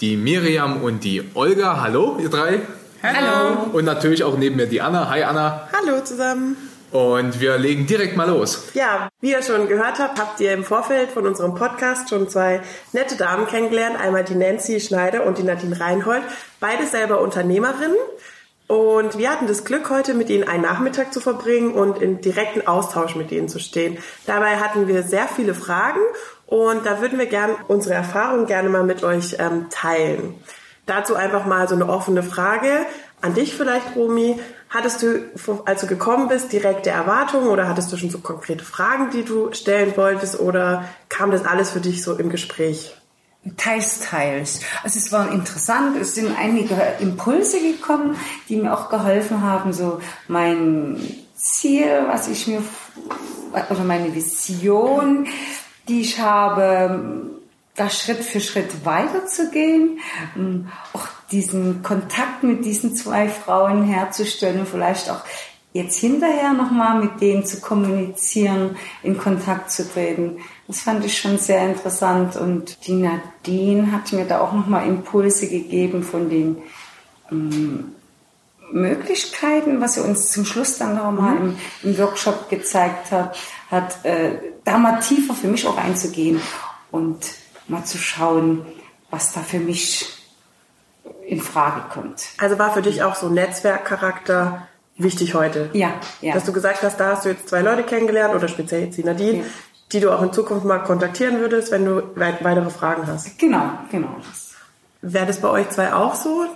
die 0.00 0.16
Miriam 0.16 0.84
und 0.84 1.02
die 1.02 1.24
Olga. 1.34 1.80
Hallo, 1.82 2.16
ihr 2.20 2.28
drei. 2.28 2.60
Hallo. 3.02 3.70
Und 3.72 3.86
natürlich 3.86 4.22
auch 4.22 4.38
neben 4.38 4.54
mir 4.54 4.66
die 4.66 4.80
Anna. 4.82 5.10
Hi, 5.10 5.24
Anna. 5.24 5.68
Hallo 5.76 6.00
zusammen. 6.04 6.56
Und 6.92 7.40
wir 7.40 7.58
legen 7.58 7.88
direkt 7.88 8.16
mal 8.16 8.28
los. 8.30 8.68
Ja, 8.74 9.08
wie 9.20 9.32
ihr 9.32 9.42
schon 9.42 9.66
gehört 9.66 9.98
habt, 9.98 10.20
habt 10.20 10.38
ihr 10.38 10.52
im 10.52 10.62
Vorfeld 10.62 11.10
von 11.10 11.26
unserem 11.26 11.56
Podcast 11.56 12.08
schon 12.08 12.28
zwei 12.28 12.60
nette 12.92 13.16
Damen 13.16 13.48
kennengelernt. 13.48 13.96
Einmal 14.00 14.22
die 14.22 14.36
Nancy 14.36 14.78
Schneider 14.78 15.26
und 15.26 15.38
die 15.38 15.42
Nadine 15.42 15.80
Reinhold. 15.80 16.22
Beide 16.60 16.86
selber 16.86 17.20
Unternehmerinnen. 17.20 17.96
Und 18.70 19.18
wir 19.18 19.30
hatten 19.30 19.48
das 19.48 19.64
Glück, 19.64 19.90
heute 19.90 20.14
mit 20.14 20.30
ihnen 20.30 20.46
einen 20.46 20.62
Nachmittag 20.62 21.12
zu 21.12 21.18
verbringen 21.18 21.72
und 21.72 22.00
in 22.00 22.20
direkten 22.20 22.68
Austausch 22.68 23.16
mit 23.16 23.32
ihnen 23.32 23.48
zu 23.48 23.58
stehen. 23.58 23.98
Dabei 24.26 24.58
hatten 24.58 24.86
wir 24.86 25.02
sehr 25.02 25.26
viele 25.26 25.54
Fragen 25.54 25.98
und 26.46 26.86
da 26.86 27.00
würden 27.00 27.18
wir 27.18 27.26
gerne 27.26 27.56
unsere 27.66 27.96
Erfahrungen 27.96 28.46
gerne 28.46 28.68
mal 28.68 28.84
mit 28.84 29.02
euch 29.02 29.34
ähm, 29.40 29.66
teilen. 29.70 30.34
Dazu 30.86 31.16
einfach 31.16 31.46
mal 31.46 31.66
so 31.66 31.74
eine 31.74 31.88
offene 31.88 32.22
Frage 32.22 32.86
an 33.20 33.34
dich 33.34 33.56
vielleicht, 33.56 33.96
Romy. 33.96 34.38
Hattest 34.68 35.02
du, 35.02 35.24
als 35.64 35.80
du 35.80 35.88
gekommen 35.88 36.28
bist, 36.28 36.52
direkte 36.52 36.90
Erwartungen 36.90 37.48
oder 37.48 37.66
hattest 37.66 37.90
du 37.90 37.96
schon 37.96 38.10
so 38.10 38.20
konkrete 38.20 38.64
Fragen, 38.64 39.10
die 39.10 39.24
du 39.24 39.52
stellen 39.52 39.96
wolltest 39.96 40.38
oder 40.38 40.84
kam 41.08 41.32
das 41.32 41.44
alles 41.44 41.72
für 41.72 41.80
dich 41.80 42.04
so 42.04 42.14
im 42.14 42.30
Gespräch? 42.30 42.94
Teils, 43.56 44.00
teils. 44.00 44.60
Also 44.82 44.98
es 44.98 45.12
war 45.12 45.32
interessant, 45.32 45.96
es 45.96 46.14
sind 46.14 46.36
einige 46.36 46.74
Impulse 47.00 47.58
gekommen, 47.60 48.16
die 48.48 48.56
mir 48.56 48.72
auch 48.76 48.90
geholfen 48.90 49.42
haben, 49.42 49.72
so 49.72 50.00
mein 50.28 51.00
Ziel, 51.34 52.04
was 52.06 52.28
ich 52.28 52.46
mir, 52.46 52.62
oder 53.70 53.84
meine 53.84 54.14
Vision, 54.14 55.26
die 55.88 56.02
ich 56.02 56.20
habe, 56.20 57.30
da 57.76 57.88
Schritt 57.88 58.22
für 58.22 58.40
Schritt 58.40 58.84
weiterzugehen, 58.84 60.00
auch 60.92 61.06
diesen 61.32 61.82
Kontakt 61.82 62.42
mit 62.42 62.64
diesen 62.66 62.94
zwei 62.94 63.28
Frauen 63.28 63.84
herzustellen, 63.84 64.66
vielleicht 64.66 65.08
auch 65.08 65.22
jetzt 65.72 65.98
hinterher 65.98 66.52
nochmal 66.52 67.00
mit 67.00 67.20
denen 67.20 67.44
zu 67.44 67.60
kommunizieren, 67.60 68.76
in 69.02 69.18
Kontakt 69.18 69.70
zu 69.70 69.88
treten. 69.88 70.38
Das 70.66 70.80
fand 70.80 71.04
ich 71.04 71.18
schon 71.18 71.38
sehr 71.38 71.64
interessant 71.68 72.36
und 72.36 72.86
die 72.86 72.94
Nadine 72.94 73.92
hat 73.92 74.12
mir 74.12 74.24
da 74.24 74.40
auch 74.40 74.52
nochmal 74.52 74.86
Impulse 74.86 75.48
gegeben 75.48 76.02
von 76.02 76.28
den 76.28 76.58
ähm, 77.30 77.92
Möglichkeiten, 78.72 79.80
was 79.80 79.94
sie 79.94 80.00
uns 80.00 80.30
zum 80.30 80.44
Schluss 80.44 80.78
dann 80.78 80.96
nochmal 80.96 81.36
mhm. 81.36 81.56
im, 81.82 81.90
im 81.90 81.98
Workshop 81.98 82.48
gezeigt 82.48 83.10
hat, 83.10 83.36
hat 83.70 84.04
äh, 84.04 84.38
da 84.64 84.78
mal 84.78 85.00
tiefer 85.00 85.34
für 85.34 85.48
mich 85.48 85.66
auch 85.66 85.76
einzugehen 85.76 86.40
und 86.90 87.18
mal 87.68 87.84
zu 87.84 87.98
schauen, 87.98 88.66
was 89.10 89.32
da 89.32 89.40
für 89.40 89.60
mich 89.60 90.16
in 91.26 91.40
Frage 91.40 91.82
kommt. 91.92 92.28
Also 92.38 92.58
war 92.58 92.72
für 92.74 92.82
dich 92.82 93.02
auch 93.02 93.14
so 93.14 93.28
Netzwerkcharakter 93.28 94.66
wichtig 95.02 95.34
heute. 95.34 95.70
Ja, 95.72 95.94
ja. 96.20 96.34
Dass 96.34 96.44
du 96.44 96.52
gesagt 96.52 96.82
hast, 96.82 96.98
da 96.98 97.10
hast 97.10 97.24
du 97.24 97.30
jetzt 97.30 97.48
zwei 97.48 97.60
Leute 97.60 97.82
kennengelernt 97.82 98.34
oder 98.34 98.48
speziell 98.48 98.84
jetzt 98.84 98.96
die 98.96 99.04
Nadine, 99.04 99.38
ja. 99.38 99.44
die 99.92 100.00
du 100.00 100.10
auch 100.10 100.22
in 100.22 100.32
Zukunft 100.32 100.64
mal 100.64 100.78
kontaktieren 100.78 101.40
würdest, 101.40 101.70
wenn 101.70 101.84
du 101.84 102.02
weitere 102.14 102.70
Fragen 102.70 103.06
hast. 103.06 103.38
Genau, 103.38 103.70
genau. 103.90 104.16
Wäre 105.02 105.26
das 105.26 105.40
bei 105.40 105.48
euch 105.48 105.70
zwei 105.70 105.92
auch 105.92 106.14
so? 106.14 106.46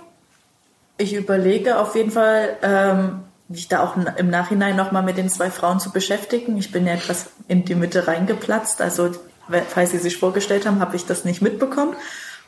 Ich 0.97 1.13
überlege 1.13 1.77
auf 1.79 1.95
jeden 1.95 2.11
Fall, 2.11 2.57
ähm, 2.61 3.21
mich 3.47 3.67
da 3.67 3.83
auch 3.83 3.95
im 3.95 4.29
Nachhinein 4.29 4.75
nochmal 4.75 5.03
mit 5.03 5.17
den 5.17 5.29
zwei 5.29 5.51
Frauen 5.51 5.79
zu 5.79 5.91
beschäftigen. 5.91 6.57
Ich 6.57 6.71
bin 6.71 6.87
ja 6.87 6.93
etwas 6.93 7.27
in 7.47 7.65
die 7.65 7.75
Mitte 7.75 8.07
reingeplatzt, 8.07 8.81
also 8.81 9.11
falls 9.67 9.91
Sie 9.91 9.99
sich 9.99 10.17
vorgestellt 10.17 10.65
haben, 10.65 10.79
habe 10.79 10.95
ich 10.95 11.05
das 11.05 11.25
nicht 11.25 11.41
mitbekommen. 11.41 11.95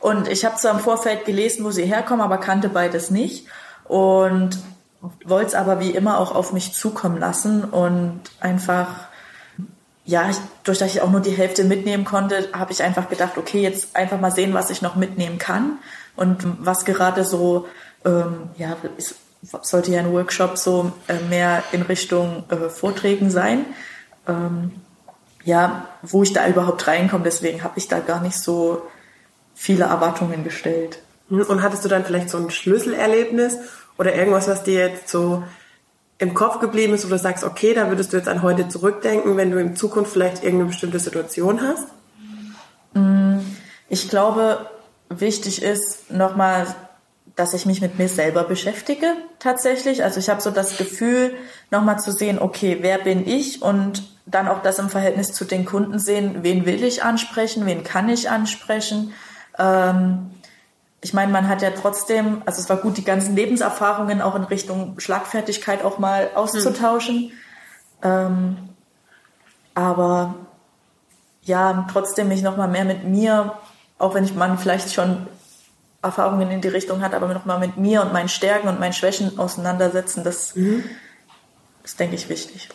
Und 0.00 0.28
ich 0.28 0.44
habe 0.44 0.56
zwar 0.56 0.74
im 0.74 0.80
Vorfeld 0.80 1.24
gelesen, 1.24 1.64
wo 1.64 1.70
sie 1.70 1.84
herkommen, 1.84 2.20
aber 2.20 2.38
kannte 2.38 2.68
beides 2.68 3.10
nicht. 3.10 3.46
Und 3.84 4.58
wollte 5.00 5.48
es 5.48 5.54
aber 5.54 5.80
wie 5.80 5.90
immer 5.90 6.18
auch 6.18 6.34
auf 6.34 6.52
mich 6.52 6.72
zukommen 6.72 7.18
lassen 7.18 7.64
und 7.64 8.20
einfach, 8.40 8.88
ja, 10.04 10.28
ich, 10.28 10.36
durch 10.64 10.78
dass 10.78 10.94
ich 10.94 11.02
auch 11.02 11.10
nur 11.10 11.20
die 11.20 11.30
Hälfte 11.30 11.64
mitnehmen 11.64 12.04
konnte, 12.04 12.48
habe 12.52 12.72
ich 12.72 12.82
einfach 12.82 13.08
gedacht, 13.08 13.38
okay, 13.38 13.60
jetzt 13.60 13.94
einfach 13.94 14.20
mal 14.20 14.32
sehen, 14.32 14.54
was 14.54 14.70
ich 14.70 14.82
noch 14.82 14.96
mitnehmen 14.96 15.38
kann 15.38 15.78
und 16.16 16.44
was 16.58 16.84
gerade 16.84 17.24
so, 17.24 17.68
ähm, 18.04 18.50
ja, 18.56 18.76
ist, 18.96 19.14
sollte 19.62 19.92
ja 19.92 20.00
ein 20.00 20.12
Workshop 20.12 20.58
so 20.58 20.92
äh, 21.06 21.20
mehr 21.28 21.62
in 21.70 21.82
Richtung 21.82 22.44
äh, 22.50 22.68
Vorträgen 22.68 23.30
sein. 23.30 23.66
Ähm, 24.26 24.72
ja, 25.44 25.86
wo 26.02 26.22
ich 26.22 26.32
da 26.32 26.46
überhaupt 26.48 26.86
reinkomme, 26.88 27.24
deswegen 27.24 27.62
habe 27.62 27.78
ich 27.78 27.88
da 27.88 28.00
gar 28.00 28.20
nicht 28.20 28.36
so 28.36 28.82
viele 29.54 29.84
Erwartungen 29.84 30.44
gestellt. 30.44 31.00
Und 31.30 31.62
hattest 31.62 31.84
du 31.84 31.88
dann 31.88 32.04
vielleicht 32.04 32.30
so 32.30 32.38
ein 32.38 32.50
Schlüsselerlebnis 32.50 33.58
oder 33.98 34.14
irgendwas, 34.14 34.48
was 34.48 34.62
dir 34.62 34.88
jetzt 34.88 35.08
so 35.08 35.44
im 36.18 36.34
Kopf 36.34 36.60
geblieben 36.60 36.94
ist, 36.94 37.04
wo 37.04 37.10
du 37.10 37.18
sagst, 37.18 37.44
okay, 37.44 37.74
da 37.74 37.88
würdest 37.88 38.12
du 38.12 38.16
jetzt 38.16 38.28
an 38.28 38.42
heute 38.42 38.68
zurückdenken, 38.68 39.36
wenn 39.36 39.50
du 39.50 39.60
in 39.60 39.76
Zukunft 39.76 40.12
vielleicht 40.12 40.42
irgendeine 40.42 40.70
bestimmte 40.70 40.98
Situation 40.98 41.60
hast? 41.60 41.88
Ich 43.88 44.08
glaube, 44.08 44.66
wichtig 45.08 45.62
ist 45.62 46.10
nochmal, 46.10 46.66
dass 47.36 47.54
ich 47.54 47.66
mich 47.66 47.80
mit 47.80 47.98
mir 47.98 48.08
selber 48.08 48.44
beschäftige 48.44 49.14
tatsächlich. 49.38 50.02
Also 50.02 50.18
ich 50.18 50.28
habe 50.28 50.40
so 50.40 50.50
das 50.50 50.76
Gefühl, 50.76 51.34
nochmal 51.70 52.00
zu 52.00 52.10
sehen, 52.10 52.38
okay, 52.40 52.78
wer 52.80 52.98
bin 52.98 53.26
ich 53.26 53.62
und 53.62 54.02
dann 54.26 54.48
auch 54.48 54.62
das 54.62 54.78
im 54.78 54.90
Verhältnis 54.90 55.32
zu 55.32 55.44
den 55.44 55.64
Kunden 55.64 55.98
sehen, 55.98 56.38
wen 56.42 56.66
will 56.66 56.82
ich 56.82 57.02
ansprechen, 57.02 57.64
wen 57.64 57.84
kann 57.84 58.08
ich 58.08 58.28
ansprechen. 58.28 59.12
Ähm, 59.58 60.30
ich 61.00 61.14
meine, 61.14 61.30
man 61.30 61.48
hat 61.48 61.62
ja 61.62 61.70
trotzdem, 61.70 62.42
also 62.44 62.60
es 62.60 62.68
war 62.68 62.78
gut, 62.78 62.96
die 62.96 63.04
ganzen 63.04 63.36
Lebenserfahrungen 63.36 64.20
auch 64.20 64.34
in 64.34 64.44
Richtung 64.44 64.98
Schlagfertigkeit 64.98 65.84
auch 65.84 65.98
mal 65.98 66.30
auszutauschen. 66.34 67.26
Mhm. 67.26 67.32
Ähm, 68.02 68.56
aber 69.74 70.34
ja, 71.42 71.86
trotzdem 71.92 72.28
mich 72.28 72.42
nochmal 72.42 72.68
mehr 72.68 72.84
mit 72.84 73.04
mir, 73.04 73.54
auch 73.98 74.14
wenn 74.14 74.24
ich 74.24 74.34
man 74.34 74.58
vielleicht 74.58 74.92
schon 74.92 75.28
Erfahrungen 76.02 76.50
in 76.50 76.60
die 76.60 76.68
Richtung 76.68 77.00
hat, 77.00 77.14
aber 77.14 77.32
nochmal 77.32 77.58
mit 77.60 77.76
mir 77.76 78.02
und 78.02 78.12
meinen 78.12 78.28
Stärken 78.28 78.68
und 78.68 78.80
meinen 78.80 78.92
Schwächen 78.92 79.38
auseinandersetzen, 79.38 80.24
das 80.24 80.54
mhm. 80.56 80.84
ist, 81.84 81.98
denke 81.98 82.16
ich, 82.16 82.28
wichtig. 82.28 82.68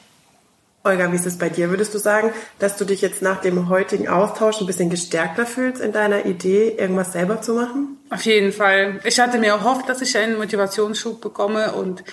Olga, 0.85 1.09
wie 1.13 1.15
ist 1.15 1.25
es 1.25 1.37
bei 1.37 1.47
dir? 1.47 1.69
Würdest 1.69 1.93
du 1.93 1.97
sagen, 1.97 2.33
dass 2.59 2.75
du 2.75 2.83
dich 2.83 3.01
jetzt 3.01 3.21
nach 3.21 3.39
dem 3.39 3.69
heutigen 3.69 4.09
Austausch 4.09 4.59
ein 4.59 4.67
bisschen 4.67 4.89
gestärkter 4.89 5.45
fühlst 5.45 5.81
in 5.81 5.93
deiner 5.93 6.25
Idee, 6.25 6.75
irgendwas 6.77 7.13
selber 7.13 7.41
zu 7.41 7.53
machen? 7.53 7.97
Auf 8.09 8.25
jeden 8.25 8.51
Fall. 8.51 8.99
Ich 9.05 9.17
hatte 9.17 9.39
mir 9.39 9.51
erhofft, 9.51 9.87
dass 9.87 10.01
ich 10.01 10.17
einen 10.17 10.37
Motivationsschub 10.37 11.21
bekomme 11.21 11.71
und 11.71 12.03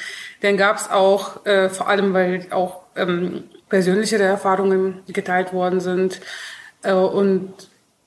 den 0.45 0.57
gab 0.57 0.77
es 0.77 0.89
auch, 0.89 1.45
äh, 1.47 1.69
vor 1.69 1.89
allem 1.89 2.15
weil 2.15 2.47
auch 2.51 2.83
ähm, 2.95 3.43
persönliche 3.69 4.19
Erfahrungen 4.19 5.03
geteilt 5.09 5.53
worden 5.53 5.81
sind 5.81 6.21
äh, 6.85 6.93
und 6.93 7.53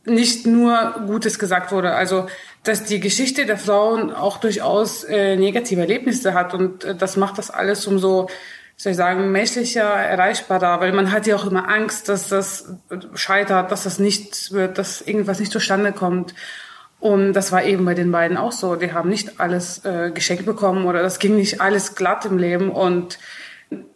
nicht 0.05 0.47
nur 0.47 0.95
Gutes 1.07 1.39
gesagt 1.39 1.73
wurde. 1.73 1.91
Also 1.91 2.27
dass 2.63 2.85
die 2.85 3.01
Geschichte 3.01 3.45
der 3.45 3.57
Frauen 3.57 4.13
auch 4.13 4.37
durchaus 4.37 5.03
äh, 5.03 5.35
negative 5.35 5.81
Erlebnisse 5.81 6.33
hat 6.33 6.53
und 6.53 6.85
äh, 6.85 6.95
das 6.95 7.17
macht 7.17 7.37
das 7.37 7.51
alles 7.51 7.85
umso 7.85 8.29
soll 8.83 8.91
ich 8.91 8.97
sagen, 8.97 9.31
menschlicher, 9.31 9.83
erreichbarer, 9.83 10.81
weil 10.81 10.91
man 10.91 11.11
hat 11.11 11.25
ja 11.25 11.35
auch 11.37 11.45
immer 11.45 11.69
Angst, 11.69 12.09
dass 12.09 12.27
das 12.27 12.73
scheitert, 13.15 13.71
dass 13.71 13.83
das 13.83 13.97
nichts 13.97 14.51
wird, 14.51 14.77
dass 14.77 15.01
irgendwas 15.01 15.39
nicht 15.39 15.51
zustande 15.51 15.93
kommt. 15.93 16.35
Und 16.99 17.33
das 17.33 17.51
war 17.51 17.63
eben 17.63 17.85
bei 17.85 17.93
den 17.93 18.11
beiden 18.11 18.37
auch 18.37 18.51
so. 18.51 18.75
Die 18.75 18.93
haben 18.93 19.09
nicht 19.09 19.39
alles 19.39 19.83
äh, 19.85 20.11
geschenkt 20.13 20.45
bekommen 20.45 20.85
oder 20.85 21.01
das 21.01 21.19
ging 21.19 21.35
nicht 21.35 21.61
alles 21.61 21.95
glatt 21.95 22.25
im 22.25 22.37
Leben. 22.37 22.69
Und 22.69 23.19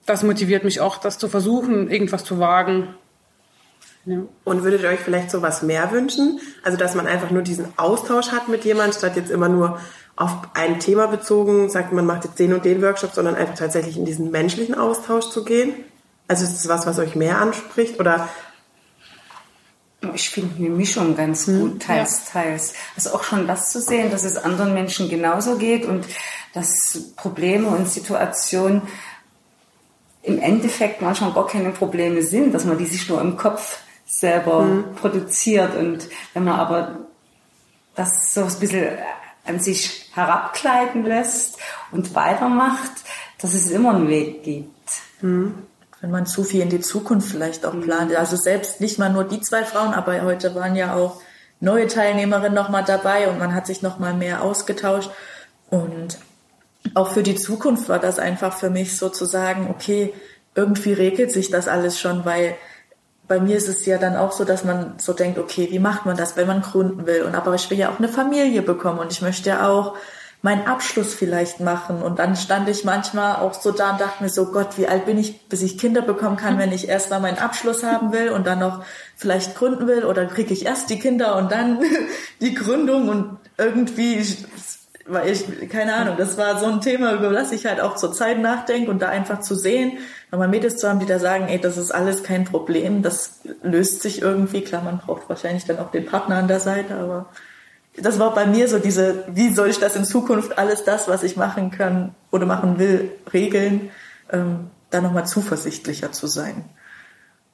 das 0.05 0.23
motiviert 0.23 0.63
mich 0.63 0.79
auch, 0.79 0.97
das 0.97 1.17
zu 1.17 1.27
versuchen, 1.27 1.89
irgendwas 1.89 2.23
zu 2.23 2.39
wagen. 2.39 2.95
Ja. 4.07 4.19
Und 4.45 4.63
würdet 4.63 4.83
ihr 4.83 4.89
euch 4.89 5.01
vielleicht 5.01 5.29
so 5.29 5.41
was 5.41 5.63
mehr 5.63 5.91
wünschen? 5.91 6.39
Also, 6.63 6.77
dass 6.77 6.95
man 6.95 7.07
einfach 7.07 7.29
nur 7.29 7.41
diesen 7.41 7.77
Austausch 7.77 8.31
hat 8.31 8.47
mit 8.47 8.63
jemandem, 8.63 8.97
statt 8.97 9.17
jetzt 9.17 9.29
immer 9.29 9.49
nur 9.49 9.79
auf 10.15 10.31
ein 10.53 10.79
Thema 10.79 11.07
bezogen, 11.07 11.69
sagt 11.69 11.91
man 11.91 12.05
macht 12.05 12.23
jetzt 12.23 12.39
den 12.39 12.53
und 12.53 12.63
den 12.63 12.81
Workshop, 12.81 13.13
sondern 13.13 13.35
einfach 13.35 13.55
tatsächlich 13.55 13.97
in 13.97 14.05
diesen 14.05 14.31
menschlichen 14.31 14.75
Austausch 14.75 15.29
zu 15.29 15.43
gehen? 15.43 15.73
Also 16.27 16.45
ist 16.45 16.53
das 16.53 16.69
was, 16.69 16.87
was 16.87 16.99
euch 16.99 17.15
mehr 17.15 17.39
anspricht 17.39 17.99
oder? 17.99 18.29
Ich 20.13 20.29
finde 20.29 20.55
eine 20.55 20.69
Mischung 20.69 21.15
ganz 21.17 21.47
hm, 21.47 21.59
gut, 21.59 21.81
teils, 21.83 22.21
ja. 22.33 22.41
teils. 22.41 22.73
Also 22.95 23.11
auch 23.11 23.23
schon 23.23 23.45
das 23.45 23.71
zu 23.71 23.81
sehen, 23.81 24.09
dass 24.09 24.23
es 24.23 24.37
anderen 24.37 24.73
Menschen 24.73 25.09
genauso 25.09 25.57
geht 25.57 25.85
und 25.85 26.05
dass 26.53 27.13
Probleme 27.17 27.67
und 27.67 27.89
Situationen 27.89 28.83
im 30.23 30.39
Endeffekt 30.39 31.01
manchmal 31.01 31.33
gar 31.33 31.47
keine 31.47 31.71
Probleme 31.71 32.21
sind, 32.21 32.53
dass 32.53 32.65
man 32.65 32.77
die 32.77 32.85
sich 32.85 33.09
nur 33.09 33.19
im 33.21 33.37
Kopf 33.37 33.79
selber 34.07 34.61
hm. 34.61 34.95
produziert 34.95 35.75
und 35.75 36.07
wenn 36.33 36.45
man 36.45 36.59
aber 36.59 36.97
das 37.95 38.33
so 38.33 38.43
ein 38.43 38.59
bisschen 38.59 38.97
an 39.45 39.59
sich 39.59 40.09
herabgleiten 40.13 41.03
lässt 41.03 41.57
und 41.91 42.15
weitermacht, 42.15 42.91
dass 43.39 43.53
es 43.53 43.69
immer 43.69 43.95
einen 43.95 44.07
Weg 44.07 44.43
gibt. 44.43 44.89
Mhm. 45.21 45.55
Wenn 46.01 46.11
man 46.11 46.25
zu 46.25 46.43
viel 46.43 46.61
in 46.61 46.69
die 46.69 46.79
Zukunft 46.79 47.29
vielleicht 47.29 47.65
auch 47.65 47.79
plant. 47.79 48.15
Also 48.15 48.35
selbst 48.35 48.81
nicht 48.81 48.99
mal 48.99 49.09
nur 49.09 49.23
die 49.23 49.41
zwei 49.41 49.63
Frauen, 49.63 49.93
aber 49.93 50.21
heute 50.21 50.53
waren 50.53 50.75
ja 50.75 50.95
auch 50.95 51.21
neue 51.59 51.87
Teilnehmerinnen 51.87 52.53
nochmal 52.53 52.83
dabei 52.85 53.29
und 53.29 53.39
man 53.39 53.55
hat 53.55 53.65
sich 53.65 53.81
nochmal 53.81 54.13
mehr 54.13 54.43
ausgetauscht. 54.43 55.09
Und 55.69 56.19
auch 56.93 57.11
für 57.11 57.23
die 57.23 57.35
Zukunft 57.35 57.89
war 57.89 57.99
das 57.99 58.19
einfach 58.19 58.55
für 58.55 58.69
mich 58.69 58.97
sozusagen, 58.97 59.69
okay, 59.69 60.13
irgendwie 60.53 60.93
regelt 60.93 61.31
sich 61.31 61.49
das 61.49 61.67
alles 61.67 61.99
schon, 61.99 62.25
weil 62.25 62.55
bei 63.27 63.39
mir 63.39 63.57
ist 63.57 63.67
es 63.67 63.85
ja 63.85 63.97
dann 63.97 64.15
auch 64.15 64.31
so, 64.31 64.45
dass 64.45 64.63
man 64.63 64.93
so 64.97 65.13
denkt, 65.13 65.37
okay, 65.37 65.67
wie 65.71 65.79
macht 65.79 66.05
man 66.05 66.15
das, 66.15 66.37
wenn 66.37 66.47
man 66.47 66.61
gründen 66.61 67.05
will? 67.05 67.23
Und 67.23 67.35
aber 67.35 67.53
ich 67.55 67.69
will 67.69 67.77
ja 67.77 67.89
auch 67.89 67.99
eine 67.99 68.09
Familie 68.09 68.61
bekommen 68.61 68.99
und 68.99 69.11
ich 69.11 69.21
möchte 69.21 69.49
ja 69.49 69.67
auch 69.67 69.95
meinen 70.41 70.67
Abschluss 70.67 71.13
vielleicht 71.13 71.59
machen. 71.59 72.01
Und 72.01 72.19
dann 72.19 72.35
stand 72.35 72.69
ich 72.69 72.85
manchmal 72.85 73.37
auch 73.37 73.53
so 73.53 73.71
da 73.71 73.91
und 73.91 74.01
dachte 74.01 74.23
mir 74.23 74.29
so, 74.29 74.51
Gott, 74.51 74.77
wie 74.77 74.87
alt 74.87 75.05
bin 75.05 75.17
ich, 75.17 75.47
bis 75.49 75.61
ich 75.61 75.77
Kinder 75.77 76.01
bekommen 76.01 76.37
kann, 76.37 76.57
wenn 76.57 76.71
ich 76.71 76.87
erst 76.87 77.09
mal 77.09 77.19
meinen 77.19 77.39
Abschluss 77.39 77.83
haben 77.83 78.13
will 78.13 78.29
und 78.29 78.47
dann 78.47 78.59
noch 78.59 78.83
vielleicht 79.15 79.55
gründen 79.55 79.87
will 79.87 80.05
oder 80.05 80.25
kriege 80.25 80.53
ich 80.53 80.65
erst 80.65 80.89
die 80.89 80.99
Kinder 80.99 81.35
und 81.37 81.51
dann 81.51 81.79
die 82.41 82.53
Gründung 82.53 83.09
und 83.09 83.37
irgendwie 83.57 84.23
weil 85.09 85.29
ich, 85.29 85.69
keine 85.69 85.93
Ahnung, 85.93 86.15
das 86.17 86.37
war 86.37 86.59
so 86.59 86.65
ein 86.65 86.81
Thema, 86.81 87.13
über 87.13 87.29
das 87.29 87.51
ich 87.51 87.65
halt 87.65 87.79
auch 87.79 87.95
zur 87.95 88.11
Zeit 88.11 88.39
nachdenke 88.39 88.91
und 88.91 89.01
da 89.01 89.07
einfach 89.07 89.39
zu 89.39 89.55
sehen, 89.55 89.99
nochmal 90.31 90.47
Mädels 90.47 90.77
zu 90.77 90.89
haben, 90.89 90.99
die 90.99 91.05
da 91.05 91.19
sagen, 91.19 91.47
ey, 91.47 91.59
das 91.59 91.77
ist 91.77 91.91
alles 91.91 92.23
kein 92.23 92.45
Problem, 92.45 93.01
das 93.01 93.39
löst 93.63 94.01
sich 94.01 94.21
irgendwie. 94.21 94.61
Klar, 94.61 94.83
man 94.83 94.99
braucht 94.99 95.29
wahrscheinlich 95.29 95.65
dann 95.65 95.79
auch 95.79 95.91
den 95.91 96.05
Partner 96.05 96.37
an 96.37 96.47
der 96.47 96.59
Seite, 96.59 96.95
aber 96.95 97.29
das 97.95 98.19
war 98.19 98.33
bei 98.33 98.45
mir 98.45 98.67
so 98.67 98.79
diese, 98.79 99.23
wie 99.27 99.53
soll 99.53 99.69
ich 99.69 99.79
das 99.79 99.95
in 99.95 100.05
Zukunft 100.05 100.57
alles 100.57 100.83
das, 100.83 101.07
was 101.07 101.23
ich 101.23 101.35
machen 101.35 101.71
kann 101.71 102.13
oder 102.31 102.45
machen 102.45 102.77
will, 102.77 103.11
regeln, 103.33 103.89
ähm, 104.31 104.69
da 104.89 105.01
nochmal 105.01 105.25
zuversichtlicher 105.25 106.11
zu 106.11 106.27
sein. 106.27 106.65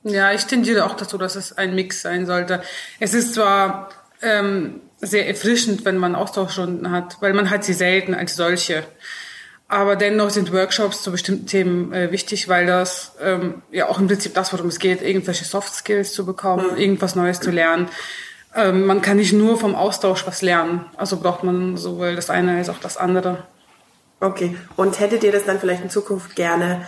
Ja, 0.03 0.33
ich 0.33 0.45
tendiere 0.45 0.85
auch 0.85 0.95
dazu, 0.95 1.17
dass 1.17 1.35
es 1.35 1.57
ein 1.57 1.75
Mix 1.75 2.01
sein 2.01 2.25
sollte. 2.25 2.61
Es 2.99 3.13
ist 3.13 3.35
zwar 3.35 3.89
ähm, 4.21 4.81
sehr 4.99 5.27
erfrischend, 5.27 5.85
wenn 5.85 5.97
man 5.97 6.13
Austauschstunden 6.13 6.91
hat, 6.91 7.17
weil 7.21 7.33
man 7.33 7.49
hat 7.49 7.63
sie 7.63 7.73
selten 7.73 8.13
als 8.13 8.35
solche. 8.35 8.83
Aber 9.73 9.95
dennoch 9.95 10.29
sind 10.29 10.53
Workshops 10.53 11.01
zu 11.01 11.11
bestimmten 11.11 11.47
Themen 11.47 11.91
äh, 11.93 12.11
wichtig, 12.11 12.47
weil 12.47 12.67
das 12.67 13.13
ähm, 13.19 13.63
ja 13.71 13.89
auch 13.89 13.99
im 13.99 14.05
Prinzip 14.05 14.35
das, 14.35 14.53
worum 14.53 14.67
es 14.67 14.77
geht, 14.77 15.01
irgendwelche 15.01 15.45
Soft 15.45 15.73
Skills 15.73 16.13
zu 16.13 16.27
bekommen, 16.27 16.73
mhm. 16.73 16.77
irgendwas 16.77 17.15
Neues 17.15 17.39
zu 17.39 17.49
lernen. 17.49 17.89
Ähm, 18.53 18.85
man 18.85 19.01
kann 19.01 19.17
nicht 19.17 19.33
nur 19.33 19.57
vom 19.57 19.73
Austausch 19.73 20.27
was 20.27 20.43
lernen. 20.43 20.85
Also 20.95 21.17
braucht 21.17 21.43
man 21.43 21.75
sowohl 21.75 22.15
das 22.15 22.29
eine 22.29 22.57
als 22.57 22.69
auch 22.69 22.77
das 22.77 22.97
andere. 22.97 23.47
Okay. 24.19 24.55
Und 24.75 24.99
hättet 24.99 25.23
ihr 25.23 25.31
das 25.31 25.45
dann 25.45 25.59
vielleicht 25.59 25.81
in 25.81 25.89
Zukunft 25.89 26.35
gerne 26.35 26.85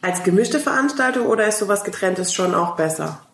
als 0.00 0.24
gemischte 0.24 0.58
Veranstaltung 0.58 1.26
oder 1.26 1.46
ist 1.46 1.60
sowas 1.60 1.84
getrenntes 1.84 2.34
schon 2.34 2.56
auch 2.56 2.74
besser? 2.74 3.24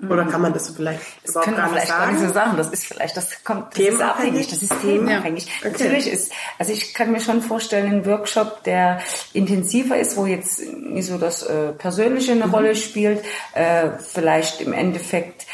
Oder 0.00 0.26
kann 0.26 0.40
man 0.40 0.52
das 0.52 0.70
vielleicht 0.70 1.00
das 1.24 1.32
überhaupt 1.32 1.56
gar 1.56 1.72
nicht 1.72 1.86
sagen? 1.86 2.00
Gar 2.04 2.12
nicht 2.12 2.28
so 2.28 2.32
sagen. 2.32 2.56
Das 2.56 2.68
ist 2.68 2.84
vielleicht, 2.84 3.16
das 3.16 3.42
kommt, 3.42 3.76
das 3.76 3.86
ist 3.86 4.00
abhängig, 4.00 4.48
das 4.48 4.62
ist 4.62 4.80
themenabhängig. 4.80 5.46
Ja. 5.46 5.70
Okay. 5.70 5.84
Natürlich 5.84 6.06
ist, 6.12 6.32
also 6.56 6.72
ich 6.72 6.94
kann 6.94 7.10
mir 7.10 7.20
schon 7.20 7.42
vorstellen, 7.42 7.90
ein 7.92 8.06
Workshop, 8.06 8.62
der 8.62 9.00
intensiver 9.32 9.98
ist, 9.98 10.16
wo 10.16 10.26
jetzt 10.26 10.60
nicht 10.60 11.06
so 11.06 11.18
das 11.18 11.42
äh, 11.42 11.72
Persönliche 11.72 12.30
eine 12.30 12.46
mhm. 12.46 12.54
Rolle 12.54 12.76
spielt, 12.76 13.24
äh, 13.54 13.90
vielleicht 13.98 14.60
im 14.60 14.72
Endeffekt 14.72 15.46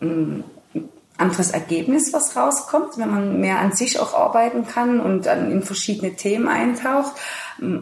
mh, 0.00 0.12
mm, 0.12 0.44
anderes 1.18 1.50
Ergebnis, 1.50 2.12
was 2.12 2.36
rauskommt, 2.36 2.96
wenn 2.96 3.10
man 3.10 3.40
mehr 3.40 3.58
an 3.58 3.72
sich 3.72 3.98
auch 3.98 4.14
arbeiten 4.14 4.66
kann 4.66 5.00
und 5.00 5.26
dann 5.26 5.50
in 5.50 5.62
verschiedene 5.62 6.14
Themen 6.14 6.48
eintaucht. 6.48 7.12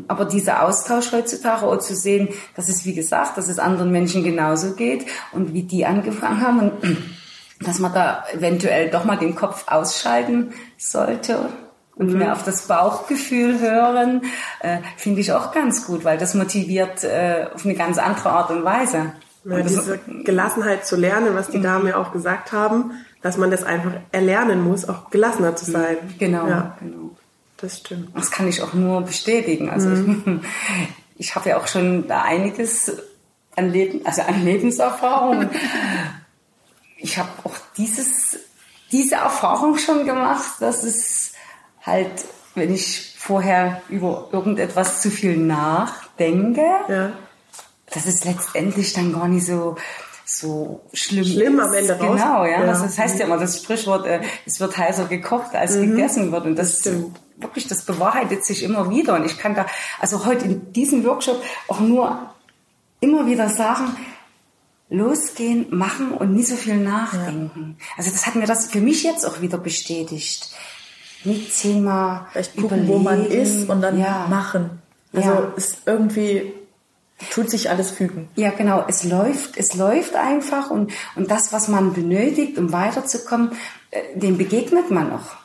Aber 0.09 0.25
dieser 0.25 0.62
Austausch 0.62 1.12
heutzutage 1.12 1.66
auch 1.66 1.79
zu 1.79 1.94
sehen, 1.94 2.31
dass 2.57 2.68
es, 2.68 2.87
wie 2.87 2.94
gesagt, 2.94 3.37
dass 3.37 3.49
es 3.49 3.59
anderen 3.59 3.92
Menschen 3.92 4.25
genauso 4.25 4.72
geht 4.72 5.07
und 5.33 5.53
wie 5.53 5.64
die 5.64 5.85
angefangen 5.85 6.40
haben 6.40 6.61
und 6.61 6.72
dass 7.61 7.79
man 7.79 7.92
da 7.94 8.25
eventuell 8.35 8.90
doch 8.90 9.05
mal 9.05 9.16
den 9.16 9.35
Kopf 9.35 9.64
ausschalten 9.68 10.53
sollte 10.77 11.49
und 11.94 12.12
mhm. 12.12 12.18
mehr 12.18 12.33
auf 12.33 12.42
das 12.42 12.66
Bauchgefühl 12.66 13.61
hören, 13.61 14.22
äh, 14.61 14.79
finde 14.96 15.20
ich 15.20 15.33
auch 15.33 15.53
ganz 15.53 15.87
gut, 15.87 16.05
weil 16.05 16.18
das 16.18 16.35
motiviert 16.35 17.03
äh, 17.05 17.46
auf 17.55 17.64
eine 17.64 17.75
ganz 17.75 17.99
andere 17.99 18.31
Art 18.31 18.51
und 18.51 18.64
Weise. 18.64 19.12
Ja, 19.44 19.61
diese 19.61 20.01
Gelassenheit 20.25 20.87
zu 20.87 20.96
lernen, 20.96 21.35
was 21.35 21.49
die 21.49 21.59
mhm. 21.59 21.62
Damen 21.62 21.87
ja 21.87 21.96
auch 21.96 22.12
gesagt 22.12 22.53
haben, 22.53 22.92
dass 23.27 23.39
man 23.39 23.51
das 23.51 23.65
einfach 23.65 23.91
erlernen 24.12 24.62
muss, 24.62 24.89
auch 24.89 25.11
gelassener 25.11 25.57
zu 25.57 25.69
sein. 25.69 25.97
Genau, 26.17 26.47
ja. 26.47 26.77
genau. 26.79 27.11
Das 27.57 27.79
stimmt. 27.79 28.17
Das 28.17 28.31
kann 28.31 28.47
ich 28.47 28.62
auch 28.62 28.73
nur 28.73 29.01
bestätigen. 29.01 29.69
Also 29.69 29.89
mhm. 29.89 30.43
ich, 31.17 31.19
ich 31.31 31.35
habe 31.35 31.49
ja 31.49 31.59
auch 31.59 31.67
schon 31.67 32.07
da 32.07 32.23
einiges 32.23 32.93
an 33.57 33.73
Leben, 33.73 34.07
also 34.07 34.23
an 34.23 34.45
Lebenserfahrung. 34.45 35.51
ich 36.99 37.19
habe 37.19 37.31
auch 37.43 37.57
dieses, 37.77 38.39
diese 38.93 39.17
Erfahrung 39.17 39.77
schon 39.77 40.07
gemacht, 40.07 40.53
dass 40.61 40.85
es 40.85 41.33
halt, 41.83 42.27
wenn 42.55 42.73
ich 42.73 43.17
vorher 43.19 43.83
über 43.89 44.29
irgendetwas 44.31 45.03
zu 45.03 45.11
viel 45.11 45.37
nachdenke, 45.37 46.62
ja. 46.89 47.11
dass 47.91 48.07
es 48.07 48.25
letztendlich 48.25 48.93
dann 48.93 49.12
gar 49.12 49.27
nicht 49.27 49.47
so 49.47 49.77
so 50.27 50.81
schlimm, 50.93 51.25
schlimm 51.25 51.61
am 51.61 51.73
Ende 51.73 51.93
raus. 51.99 52.21
Genau, 52.21 52.45
ja. 52.45 52.61
ja. 52.61 52.67
Das, 52.67 52.83
das, 52.83 52.99
heißt 52.99 53.19
ja 53.19 53.27
immer 53.27 53.39
das 53.39 53.62
Sprichwort, 53.62 54.07
äh, 54.07 54.21
es 54.45 54.59
wird 54.59 54.77
heißer 54.77 55.07
gekocht, 55.07 55.55
als 55.55 55.77
mhm. 55.77 55.93
gegessen 55.93 56.33
wird. 56.33 56.45
Und 56.45 56.57
das, 56.57 56.83
das 56.83 56.95
wirklich, 57.37 57.69
das 57.69 57.83
bewahrheitet 57.83 58.45
sich 58.45 58.65
immer 58.65 58.91
wieder. 58.91 59.15
Und 59.15 59.25
ich 59.25 59.39
kann 59.39 59.55
da, 59.55 59.67
also 60.01 60.27
heute 60.27 60.47
in 60.47 60.73
diesem 60.73 61.05
Workshop 61.05 61.41
auch 61.69 61.81
nur 61.81 62.31
immer 63.01 63.27
wieder 63.27 63.49
sagen, 63.49 63.97
losgehen, 64.89 65.67
machen 65.71 66.11
und 66.12 66.35
nie 66.35 66.43
so 66.43 66.57
viel 66.57 66.77
nachdenken. 66.77 67.77
Ja. 67.79 67.85
Also 67.97 68.11
das 68.11 68.27
hat 68.27 68.35
mir 68.35 68.47
das 68.47 68.67
für 68.67 68.81
mich 68.81 69.05
jetzt 69.05 69.25
auch 69.25 69.41
wieder 69.41 69.59
bestätigt. 69.59 70.51
Nicht 71.25 71.55
zehnmal 71.55 72.27
Vielleicht 72.33 72.57
gucken, 72.57 72.85
überlegen. 72.85 72.89
wo 72.89 72.99
man 72.99 73.27
ist 73.27 73.69
und 73.69 73.81
dann 73.81 73.99
ja. 73.99 74.27
machen. 74.29 74.83
Also 75.12 75.29
ja. 75.29 75.53
ist 75.57 75.79
irgendwie 75.87 76.53
tut 77.31 77.50
sich 77.50 77.70
alles 77.70 77.90
fügen. 77.90 78.29
Ja, 78.35 78.50
genau. 78.50 78.85
Es 78.88 79.05
läuft, 79.05 79.57
es 79.57 79.74
läuft 79.74 80.14
einfach 80.14 80.70
und, 80.70 80.92
und 81.14 81.31
das, 81.31 81.52
was 81.52 81.68
man 81.68 81.92
benötigt, 81.92 82.59
um 82.59 82.72
weiterzukommen, 82.72 83.52
äh, 83.90 84.00
dem 84.14 84.38
begegnet 84.38 84.90
man 84.90 85.11
noch. 85.11 85.37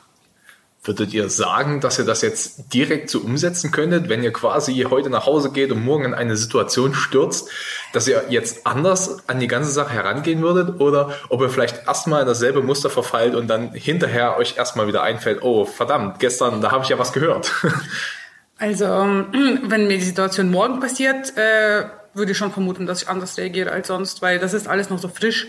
Würdet 0.84 1.14
ihr 1.14 1.30
sagen, 1.30 1.80
dass 1.80 2.00
ihr 2.00 2.04
das 2.04 2.22
jetzt 2.22 2.74
direkt 2.74 3.08
so 3.08 3.20
umsetzen 3.20 3.70
könntet, 3.70 4.08
wenn 4.08 4.24
ihr 4.24 4.32
quasi 4.32 4.74
heute 4.90 5.10
nach 5.10 5.26
Hause 5.26 5.52
geht 5.52 5.70
und 5.70 5.84
morgen 5.84 6.06
in 6.06 6.14
eine 6.14 6.36
Situation 6.36 6.92
stürzt, 6.92 7.48
dass 7.92 8.08
ihr 8.08 8.24
jetzt 8.30 8.66
anders 8.66 9.28
an 9.28 9.38
die 9.38 9.46
ganze 9.46 9.70
Sache 9.70 9.90
herangehen 9.90 10.42
würdet? 10.42 10.80
Oder 10.80 11.14
ob 11.28 11.40
ihr 11.40 11.50
vielleicht 11.50 11.86
erstmal 11.86 12.22
in 12.22 12.26
dasselbe 12.26 12.62
Muster 12.62 12.90
verfallt 12.90 13.36
und 13.36 13.46
dann 13.46 13.72
hinterher 13.74 14.36
euch 14.38 14.56
erstmal 14.56 14.88
wieder 14.88 15.04
einfällt, 15.04 15.42
oh 15.42 15.64
verdammt, 15.64 16.18
gestern, 16.18 16.60
da 16.60 16.72
habe 16.72 16.82
ich 16.82 16.90
ja 16.90 16.98
was 16.98 17.12
gehört. 17.12 17.52
Also, 18.62 18.86
wenn 18.86 19.88
mir 19.88 19.98
die 19.98 20.04
Situation 20.04 20.52
morgen 20.52 20.78
passiert, 20.78 21.36
äh, 21.36 21.82
würde 22.14 22.30
ich 22.30 22.38
schon 22.38 22.52
vermuten, 22.52 22.86
dass 22.86 23.02
ich 23.02 23.08
anders 23.08 23.36
reagiere 23.36 23.72
als 23.72 23.88
sonst, 23.88 24.22
weil 24.22 24.38
das 24.38 24.54
ist 24.54 24.68
alles 24.68 24.88
noch 24.88 25.00
so 25.00 25.08
frisch. 25.08 25.48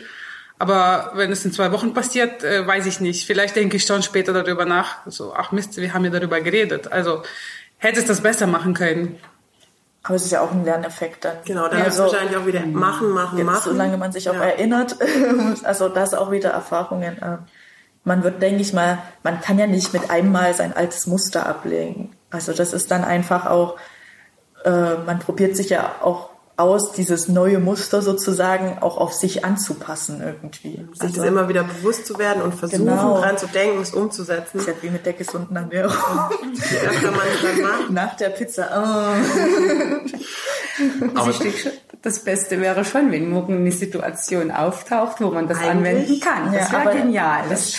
Aber 0.58 1.12
wenn 1.14 1.32
es 1.32 1.46
in 1.46 1.52
zwei 1.52 1.72
Wochen 1.72 1.94
passiert, 1.94 2.44
äh, 2.44 2.66
weiß 2.66 2.88
ich 2.88 3.00
nicht. 3.02 3.28
Vielleicht 3.28 3.56
denke 3.56 3.78
ich 3.78 3.86
schon 3.86 4.02
später 4.02 4.34
darüber 4.34 4.66
nach. 4.66 5.06
So, 5.06 5.32
ach 5.36 5.52
Mist, 5.52 5.78
wir 5.78 5.94
haben 5.94 6.04
ja 6.06 6.10
darüber 6.10 6.42
geredet. 6.42 6.92
Also 6.92 7.22
hätte 7.78 8.00
es 8.00 8.08
das 8.08 8.22
besser 8.22 8.48
machen 8.48 8.74
können. 8.74 9.20
Aber 10.02 10.16
es 10.16 10.26
ist 10.26 10.32
ja 10.32 10.42
auch 10.42 10.52
ein 10.52 10.66
Lerneffekt 10.66 11.24
dann. 11.24 11.38
Genau, 11.46 11.68
dann 11.68 11.80
ja, 11.80 11.86
ist 11.86 12.00
also, 12.00 12.12
wahrscheinlich 12.12 12.36
auch 12.36 12.48
wieder 12.48 12.66
machen, 12.66 13.12
machen, 13.12 13.38
jetzt, 13.38 13.46
machen. 13.46 13.72
Solange 13.74 13.98
man 13.98 14.12
sich 14.12 14.28
auch 14.28 14.34
ja. 14.34 14.46
erinnert. 14.46 14.98
also 15.64 15.88
das 15.88 16.16
auch 16.16 16.32
wieder 16.32 16.50
Erfahrungen. 16.50 17.22
Äh, 17.22 17.38
man 18.06 18.24
wird, 18.24 18.42
denke 18.42 18.62
ich 18.62 18.74
mal, 18.74 18.98
man 19.22 19.40
kann 19.40 19.60
ja 19.60 19.68
nicht 19.68 19.94
mit 19.94 20.10
einem 20.10 20.32
Mal 20.32 20.56
sein 20.56 20.74
altes 20.76 21.06
Muster 21.06 21.46
ablegen. 21.46 22.16
Also 22.34 22.54
das 22.54 22.74
ist 22.74 22.92
dann 22.92 23.04
einfach 23.04 23.46
auch, 23.46 23.78
äh, 24.66 24.96
man 25.06 25.20
probiert 25.20 25.56
sich 25.56 25.70
ja 25.70 25.96
auch 26.02 26.30
aus, 26.56 26.92
dieses 26.92 27.28
neue 27.28 27.60
Muster 27.60 28.04
sozusagen 28.04 28.78
auch 28.80 28.98
auf 28.98 29.14
sich 29.14 29.44
anzupassen 29.44 30.22
irgendwie. 30.24 30.86
Sich 30.94 31.02
also, 31.02 31.22
das 31.22 31.28
immer 31.28 31.50
wieder 31.50 31.64
bewusst 31.64 32.06
zu 32.06 32.20
werden 32.20 32.44
und 32.44 32.54
versuchen 32.54 32.86
genau. 32.86 33.20
dran 33.20 33.38
zu 33.38 33.48
denken, 33.48 33.82
es 33.82 33.94
umzusetzen. 33.94 34.52
Das 34.54 34.62
ist 34.64 34.68
ja 34.68 34.74
wie 34.82 34.90
mit 34.90 35.06
der 35.06 35.14
gesunden 35.14 35.56
Ernährung. 35.56 35.96
Nach 37.90 38.16
der 38.16 38.30
Pizza. 38.30 38.70
Oh. 38.72 39.16
Aber 41.20 41.34
das 42.02 42.20
Beste 42.20 42.62
wäre 42.62 42.86
schon, 42.86 43.12
wenn 43.12 43.30
morgen 43.30 43.58
eine 43.58 43.72
Situation 43.72 44.52
auftaucht, 44.52 45.22
wo 45.22 45.32
man 45.32 45.48
das 45.48 45.58
Eigentlich? 45.60 45.72
anwenden 45.72 46.20
kann. 46.20 46.54
Das 46.54 46.72
ja, 46.72 46.86
wäre 46.86 46.98
genial. 46.98 47.44
Das, 47.50 47.78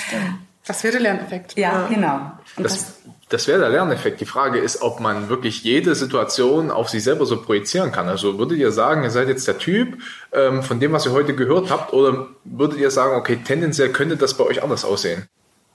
das 0.66 0.82
wäre 0.82 0.92
der 0.92 1.00
Lerneffekt. 1.02 1.56
Ja, 1.56 1.82
ja. 1.82 1.86
genau. 1.88 2.32
Das, 2.56 2.72
das, 2.72 2.93
das 3.34 3.48
wäre 3.48 3.58
der 3.58 3.68
Lerneffekt. 3.68 4.20
Die 4.20 4.26
Frage 4.26 4.60
ist, 4.60 4.80
ob 4.80 5.00
man 5.00 5.28
wirklich 5.28 5.64
jede 5.64 5.96
Situation 5.96 6.70
auf 6.70 6.88
sich 6.88 7.02
selber 7.02 7.26
so 7.26 7.42
projizieren 7.42 7.90
kann. 7.90 8.08
Also 8.08 8.38
würdet 8.38 8.58
ihr 8.58 8.70
sagen, 8.70 9.02
ihr 9.02 9.10
seid 9.10 9.26
jetzt 9.26 9.48
der 9.48 9.58
Typ 9.58 9.98
ähm, 10.32 10.62
von 10.62 10.78
dem, 10.78 10.92
was 10.92 11.04
ihr 11.04 11.10
heute 11.10 11.34
gehört 11.34 11.68
habt, 11.68 11.92
oder 11.92 12.28
würdet 12.44 12.78
ihr 12.78 12.92
sagen, 12.92 13.16
okay, 13.16 13.40
tendenziell 13.44 13.88
könnte 13.88 14.16
das 14.16 14.34
bei 14.34 14.44
euch 14.44 14.62
anders 14.62 14.84
aussehen? 14.84 15.26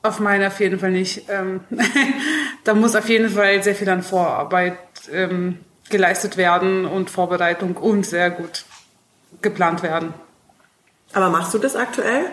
Auf 0.04 0.22
meinen 0.22 0.48
auf 0.48 0.58
jeden 0.62 0.80
Fall 0.80 0.91
nicht. 0.91 1.24
Ähm, 1.28 1.60
da 2.63 2.74
muss 2.74 2.95
auf 2.95 3.10
jeden 3.10 3.30
Fall 3.30 3.62
sehr 3.62 3.76
viel 3.76 3.89
an 3.89 4.04
Vorarbeit 4.04 4.78
ähm, 5.12 5.60
geleistet 5.89 6.38
werden 6.38 6.86
und 6.86 7.10
Vorbereitung 7.10 7.76
und 7.76 8.06
sehr 8.06 8.30
gut 8.32 8.63
geplant 9.41 9.84
werden. 9.84 10.13
Aber 11.12 11.30
machst 11.30 11.54
du 11.54 11.58
das 11.58 11.76
aktuell? 11.76 12.28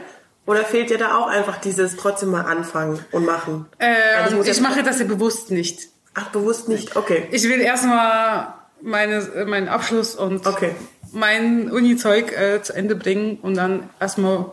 Oder 0.46 0.64
fehlt 0.64 0.90
dir 0.90 0.98
da 0.98 1.16
auch 1.16 1.26
einfach 1.26 1.60
dieses 1.60 1.96
trotzdem 1.96 2.30
mal 2.30 2.42
anfangen 2.42 3.04
und 3.10 3.26
machen? 3.26 3.66
Ähm, 3.80 4.42
ich 4.44 4.60
mache 4.60 4.82
das 4.82 5.00
ja 5.00 5.04
bewusst 5.04 5.50
nicht. 5.50 5.88
Ach, 6.14 6.28
bewusst 6.28 6.68
nicht? 6.68 6.96
Okay. 6.96 7.28
Ich 7.32 7.44
will 7.44 7.60
erstmal 7.60 8.54
meine, 8.80 9.44
meinen 9.46 9.68
Abschluss 9.68 10.14
und 10.14 10.46
okay. 10.46 10.70
mein 11.12 11.70
Uni-Zeug 11.70 12.32
äh, 12.32 12.62
zu 12.62 12.72
Ende 12.72 12.94
bringen 12.94 13.38
und 13.42 13.54
dann 13.56 13.90
erstmal 14.00 14.46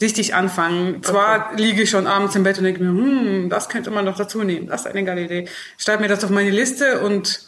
richtig 0.00 0.34
anfangen. 0.34 1.02
Zwar 1.02 1.52
okay. 1.52 1.62
liege 1.62 1.82
ich 1.82 1.90
schon 1.90 2.06
abends 2.06 2.34
im 2.36 2.42
Bett 2.42 2.58
und 2.58 2.64
denke 2.64 2.82
mir, 2.82 2.90
hm, 2.90 3.50
das 3.50 3.68
könnte 3.68 3.90
man 3.90 4.04
doch 4.04 4.16
dazu 4.16 4.42
nehmen. 4.42 4.66
Das 4.66 4.82
ist 4.82 4.86
eine 4.88 5.04
geile 5.04 5.22
Idee. 5.22 5.48
Schreib 5.76 6.00
mir 6.00 6.08
das 6.08 6.24
auf 6.24 6.30
meine 6.30 6.50
Liste 6.50 7.00
und 7.00 7.47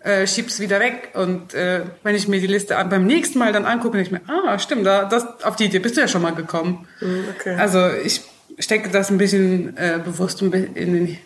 äh, 0.00 0.26
schieb's 0.26 0.60
wieder 0.60 0.80
weg. 0.80 1.10
Und 1.14 1.54
äh, 1.54 1.82
wenn 2.02 2.14
ich 2.14 2.28
mir 2.28 2.40
die 2.40 2.46
Liste 2.46 2.76
an, 2.76 2.88
beim 2.88 3.06
nächsten 3.06 3.38
Mal 3.38 3.52
dann 3.52 3.64
angucke, 3.66 3.96
denke 3.96 4.16
ich 4.16 4.26
mir, 4.26 4.32
ah, 4.32 4.58
stimmt, 4.58 4.86
da, 4.86 5.04
das, 5.04 5.42
auf 5.44 5.56
die 5.56 5.66
Idee 5.66 5.78
bist 5.78 5.96
du 5.96 6.00
ja 6.00 6.08
schon 6.08 6.22
mal 6.22 6.34
gekommen. 6.34 6.86
Mhm, 7.00 7.24
okay. 7.36 7.56
Also 7.56 7.88
ich 7.90 8.22
stecke 8.58 8.88
das 8.90 9.10
ein 9.10 9.18
bisschen 9.18 9.76
äh, 9.76 10.00
bewusst 10.02 10.42
in 10.42 10.50
den 10.74 11.18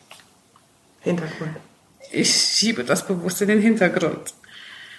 Hintergrund. 1.01 1.57
Ich 2.11 2.33
schiebe 2.33 2.85
das 2.85 3.07
bewusst 3.07 3.43
in 3.43 3.49
den 3.49 3.61
Hintergrund. 3.61 4.35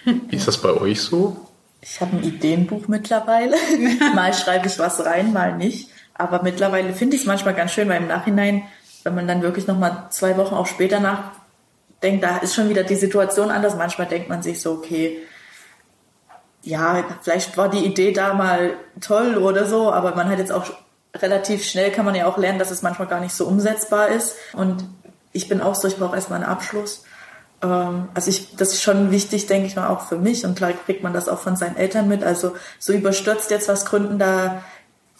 Wie 0.04 0.36
ist 0.36 0.48
das 0.48 0.58
bei 0.58 0.70
euch 0.70 1.00
so? 1.00 1.48
Ich 1.82 2.00
habe 2.00 2.16
ein 2.16 2.22
Ideenbuch 2.22 2.88
mittlerweile. 2.88 3.56
mal 4.14 4.32
schreibe 4.34 4.66
ich 4.66 4.78
was 4.78 5.04
rein, 5.04 5.32
mal 5.32 5.56
nicht. 5.56 5.90
Aber 6.14 6.42
mittlerweile 6.42 6.94
finde 6.94 7.16
ich 7.16 7.22
es 7.22 7.26
manchmal 7.26 7.54
ganz 7.54 7.72
schön, 7.72 7.88
weil 7.88 8.00
im 8.00 8.08
Nachhinein, 8.08 8.62
wenn 9.04 9.14
man 9.14 9.28
dann 9.28 9.42
wirklich 9.42 9.66
noch 9.66 9.78
mal 9.78 10.08
zwei 10.10 10.36
Wochen 10.36 10.54
auch 10.54 10.66
später 10.66 10.98
nach 11.00 11.32
denke, 12.02 12.26
da 12.26 12.38
ist 12.38 12.54
schon 12.54 12.68
wieder 12.68 12.84
die 12.84 12.96
Situation 12.96 13.50
anders. 13.50 13.76
Manchmal 13.76 14.06
denkt 14.06 14.28
man 14.28 14.42
sich 14.42 14.60
so, 14.60 14.72
okay, 14.72 15.22
ja, 16.62 17.04
vielleicht 17.22 17.56
war 17.56 17.70
die 17.70 17.84
Idee 17.84 18.12
da 18.12 18.34
mal 18.34 18.74
toll 19.00 19.36
oder 19.36 19.66
so, 19.66 19.92
aber 19.92 20.14
man 20.16 20.28
hat 20.28 20.38
jetzt 20.38 20.52
auch 20.52 20.64
relativ 21.14 21.64
schnell 21.64 21.90
kann 21.90 22.04
man 22.04 22.14
ja 22.14 22.26
auch 22.26 22.38
lernen, 22.38 22.58
dass 22.58 22.70
es 22.70 22.82
manchmal 22.82 23.08
gar 23.08 23.20
nicht 23.20 23.34
so 23.34 23.46
umsetzbar 23.46 24.08
ist. 24.08 24.36
Und 24.52 24.84
ich 25.32 25.48
bin 25.48 25.60
auch 25.60 25.74
so, 25.74 25.88
ich 25.88 25.96
brauche 25.96 26.16
erstmal 26.16 26.42
einen 26.42 26.50
Abschluss. 26.50 27.04
Ähm, 27.62 28.08
also 28.14 28.30
ich, 28.30 28.56
das 28.56 28.72
ist 28.72 28.82
schon 28.82 29.10
wichtig, 29.10 29.46
denke 29.46 29.66
ich 29.66 29.76
mal, 29.76 29.88
auch 29.88 30.02
für 30.08 30.18
mich. 30.18 30.44
Und 30.44 30.56
klar 30.56 30.72
kriegt 30.72 31.02
man 31.02 31.12
das 31.12 31.28
auch 31.28 31.38
von 31.38 31.56
seinen 31.56 31.76
Eltern 31.76 32.08
mit. 32.08 32.24
Also 32.24 32.54
so 32.78 32.92
überstürzt 32.92 33.50
jetzt 33.50 33.68
was 33.68 33.86
gründen, 33.86 34.18
da 34.18 34.62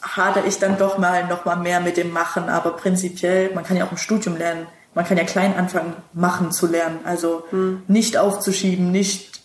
hadere 0.02 0.46
ich 0.46 0.58
dann 0.58 0.78
doch 0.78 0.98
mal 0.98 1.26
noch 1.26 1.44
mal 1.44 1.56
mehr 1.56 1.80
mit 1.80 1.96
dem 1.96 2.12
Machen. 2.12 2.48
Aber 2.48 2.72
prinzipiell, 2.72 3.54
man 3.54 3.64
kann 3.64 3.76
ja 3.76 3.86
auch 3.86 3.92
im 3.92 3.98
Studium 3.98 4.36
lernen, 4.36 4.66
man 4.96 5.04
kann 5.04 5.18
ja 5.18 5.24
klein 5.24 5.54
anfangen, 5.54 5.94
machen 6.14 6.52
zu 6.52 6.66
lernen. 6.66 7.00
Also 7.04 7.44
hm. 7.50 7.82
nicht 7.86 8.16
aufzuschieben, 8.16 8.90
nicht 8.90 9.42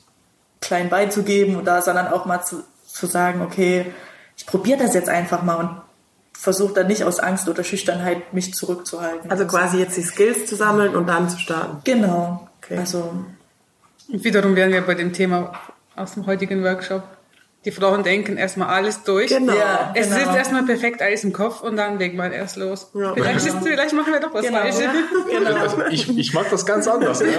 klein 0.61 0.89
beizugeben 0.89 1.57
oder, 1.57 1.81
sondern 1.81 2.07
auch 2.07 2.25
mal 2.25 2.41
zu, 2.41 2.63
zu 2.87 3.05
sagen, 3.05 3.41
okay, 3.41 3.91
ich 4.37 4.45
probiere 4.45 4.79
das 4.79 4.93
jetzt 4.93 5.09
einfach 5.09 5.43
mal 5.43 5.55
und 5.55 5.81
versuche 6.31 6.73
dann 6.73 6.87
nicht 6.87 7.03
aus 7.03 7.19
Angst 7.19 7.49
oder 7.49 7.65
Schüchternheit 7.65 8.33
mich 8.33 8.53
zurückzuhalten. 8.53 9.29
Also 9.29 9.45
quasi 9.45 9.77
jetzt 9.77 9.97
die 9.97 10.03
Skills 10.03 10.45
zu 10.45 10.55
sammeln 10.55 10.95
und 10.95 11.07
dann 11.07 11.29
zu 11.29 11.37
starten. 11.37 11.81
Genau. 11.83 12.47
Okay. 12.61 12.77
Also 12.77 13.11
und 14.07 14.23
wiederum 14.23 14.55
wären 14.55 14.71
wir 14.71 14.81
bei 14.81 14.95
dem 14.95 15.11
Thema 15.11 15.51
aus 15.97 16.13
dem 16.13 16.27
heutigen 16.27 16.63
Workshop. 16.63 17.03
Die 17.63 17.71
Frauen 17.71 18.03
denken 18.03 18.37
erstmal 18.37 18.69
alles 18.69 19.03
durch. 19.03 19.29
Genau. 19.29 19.53
Ja, 19.53 19.91
Es 19.93 20.07
genau. 20.07 20.19
sitzt 20.19 20.35
erstmal 20.35 20.63
perfekt 20.63 21.01
alles 21.01 21.23
im 21.23 21.31
Kopf 21.31 21.61
und 21.61 21.77
dann 21.77 21.99
legt 21.99 22.15
man 22.15 22.31
erst 22.31 22.57
los. 22.57 22.89
Ja. 22.95 23.13
Vielleicht, 23.13 23.45
ist, 23.45 23.57
vielleicht 23.63 23.93
machen 23.93 24.11
wir 24.13 24.19
doch 24.19 24.33
was 24.33 24.41
Genau. 24.45 24.57
Falsches. 24.59 24.81
Also 25.61 25.77
ich, 25.91 26.17
ich 26.17 26.33
mag 26.33 26.49
das 26.49 26.65
ganz 26.65 26.87
anders. 26.87 27.21
Ne? 27.21 27.27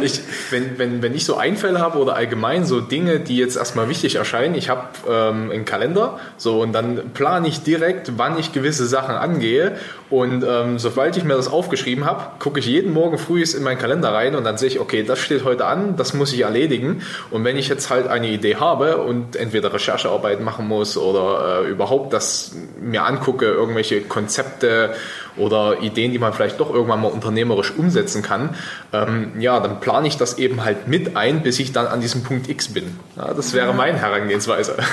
Ich, 0.00 0.20
wenn, 0.50 0.78
wenn, 0.78 1.02
wenn 1.02 1.12
ich 1.12 1.24
so 1.24 1.36
Einfälle 1.36 1.80
habe 1.80 1.98
oder 1.98 2.14
allgemein 2.14 2.64
so 2.64 2.80
Dinge, 2.80 3.18
die 3.18 3.36
jetzt 3.36 3.56
erstmal 3.56 3.88
wichtig 3.88 4.14
erscheinen, 4.14 4.54
ich 4.54 4.68
habe 4.68 4.82
ähm, 5.08 5.50
einen 5.50 5.64
Kalender 5.64 6.20
so 6.36 6.62
und 6.62 6.72
dann 6.72 7.10
plane 7.14 7.48
ich 7.48 7.64
direkt, 7.64 8.12
wann 8.16 8.38
ich 8.38 8.52
gewisse 8.52 8.86
Sachen 8.86 9.16
angehe 9.16 9.76
und 10.08 10.44
ähm, 10.48 10.78
sobald 10.78 11.16
ich 11.16 11.24
mir 11.24 11.34
das 11.34 11.48
aufgeschrieben 11.48 12.04
habe, 12.04 12.22
gucke 12.38 12.60
ich 12.60 12.66
jeden 12.66 12.92
Morgen 12.92 13.18
früh 13.18 13.42
in 13.42 13.62
meinen 13.64 13.78
Kalender 13.78 14.14
rein 14.14 14.36
und 14.36 14.44
dann 14.44 14.56
sehe 14.56 14.68
ich, 14.68 14.78
okay, 14.78 15.02
das 15.02 15.18
steht 15.18 15.42
heute 15.44 15.64
an, 15.66 15.96
das 15.96 16.14
muss 16.14 16.32
ich 16.32 16.42
erledigen 16.42 17.02
und 17.32 17.42
wenn 17.44 17.56
ich 17.56 17.68
jetzt 17.68 17.90
halt 17.90 18.06
eine 18.06 18.28
Idee 18.28 18.54
habe 18.54 18.98
und 19.08 19.36
entweder 19.36 19.72
Recherchearbeit 19.72 20.40
machen 20.40 20.68
muss 20.68 20.96
oder 20.96 21.62
äh, 21.64 21.68
überhaupt 21.68 22.12
das 22.12 22.54
mir 22.80 23.04
angucke, 23.04 23.46
irgendwelche 23.46 24.02
Konzepte 24.02 24.94
oder 25.36 25.80
Ideen, 25.80 26.12
die 26.12 26.18
man 26.18 26.32
vielleicht 26.32 26.60
doch 26.60 26.72
irgendwann 26.72 27.00
mal 27.00 27.08
unternehmerisch 27.08 27.72
umsetzen 27.76 28.22
kann, 28.22 28.54
ähm, 28.92 29.40
ja, 29.40 29.60
dann 29.60 29.80
plane 29.80 30.06
ich 30.06 30.16
das 30.16 30.38
eben 30.38 30.64
halt 30.64 30.88
mit 30.88 31.16
ein, 31.16 31.42
bis 31.42 31.58
ich 31.58 31.72
dann 31.72 31.86
an 31.86 32.00
diesem 32.00 32.22
Punkt 32.22 32.48
X 32.48 32.68
bin. 32.68 32.98
Ja, 33.16 33.32
das 33.32 33.54
wäre 33.54 33.72
meine 33.74 33.98
Herangehensweise. 33.98 34.76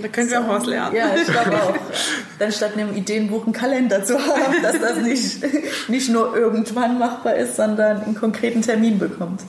Da 0.00 0.08
können 0.08 0.30
wir 0.30 0.40
auch 0.40 0.48
was 0.48 0.66
lernen. 0.66 0.96
Ja, 0.96 1.14
ich 1.14 1.26
glaube 1.26 1.54
auch. 1.54 1.74
Dann 2.38 2.52
statt 2.52 2.72
einem 2.76 2.94
Ideenbuch 2.94 3.44
einen 3.44 3.52
Kalender 3.52 4.02
zu 4.04 4.14
haben, 4.18 4.62
dass 4.62 4.80
das 4.80 4.96
nicht, 4.98 5.38
nicht 5.88 6.08
nur 6.08 6.36
irgendwann 6.36 6.98
machbar 6.98 7.36
ist, 7.36 7.56
sondern 7.56 8.02
einen 8.02 8.14
konkreten 8.14 8.62
Termin 8.62 8.98
bekommt. 8.98 9.42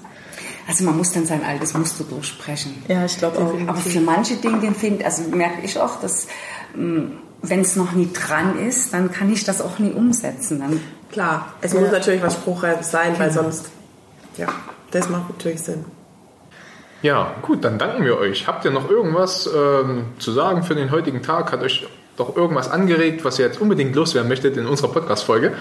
Also 0.67 0.83
man 0.85 0.97
muss 0.97 1.11
dann 1.11 1.25
sein 1.25 1.43
altes 1.43 1.73
Muster 1.73 2.03
durchsprechen. 2.05 2.83
Ja, 2.87 3.05
ich 3.05 3.17
glaube 3.17 3.37
auch. 3.39 3.53
Aber 3.67 3.77
für 3.77 3.99
manche 3.99 4.35
Dinge 4.37 4.73
finde 4.73 5.05
also 5.05 5.23
merke 5.23 5.61
ich 5.63 5.77
auch, 5.79 5.99
dass 5.99 6.27
wenn 6.73 7.59
es 7.59 7.75
noch 7.75 7.91
nie 7.91 8.09
dran 8.13 8.57
ist, 8.57 8.93
dann 8.93 9.11
kann 9.11 9.31
ich 9.31 9.43
das 9.43 9.61
auch 9.61 9.79
nie 9.79 9.91
umsetzen. 9.91 10.59
Dann 10.59 10.79
Klar, 11.13 11.53
es 11.61 11.75
muss 11.75 11.91
natürlich 11.91 12.23
was 12.23 12.33
Spruchreifes 12.33 12.89
sein, 12.89 13.13
weil 13.19 13.31
sonst, 13.31 13.69
ja, 14.35 14.47
das 14.89 15.09
macht 15.09 15.29
natürlich 15.29 15.61
Sinn. 15.61 15.85
Ja, 17.03 17.35
gut, 17.43 17.63
dann 17.63 17.77
danken 17.77 18.03
wir 18.03 18.17
euch. 18.17 18.47
Habt 18.47 18.65
ihr 18.65 18.71
noch 18.71 18.89
irgendwas 18.89 19.47
ähm, 19.55 20.05
zu 20.17 20.31
sagen 20.31 20.63
für 20.63 20.73
den 20.73 20.89
heutigen 20.89 21.21
Tag? 21.21 21.51
Hat 21.51 21.61
euch 21.61 21.85
doch 22.17 22.35
irgendwas 22.35 22.71
angeregt, 22.71 23.23
was 23.23 23.37
ihr 23.37 23.45
jetzt 23.45 23.61
unbedingt 23.61 23.95
loswerden 23.95 24.27
möchtet 24.27 24.57
in 24.57 24.65
unserer 24.65 24.91
Podcast-Folge? 24.91 25.53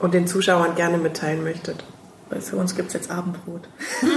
Und 0.00 0.12
den 0.12 0.26
Zuschauern 0.26 0.74
gerne 0.74 0.98
mitteilen 0.98 1.44
möchtet. 1.44 1.84
Weil 2.32 2.40
für 2.40 2.56
uns 2.56 2.74
gibt 2.74 2.88
es 2.88 2.94
jetzt 2.94 3.10
Abendbrot. 3.10 3.68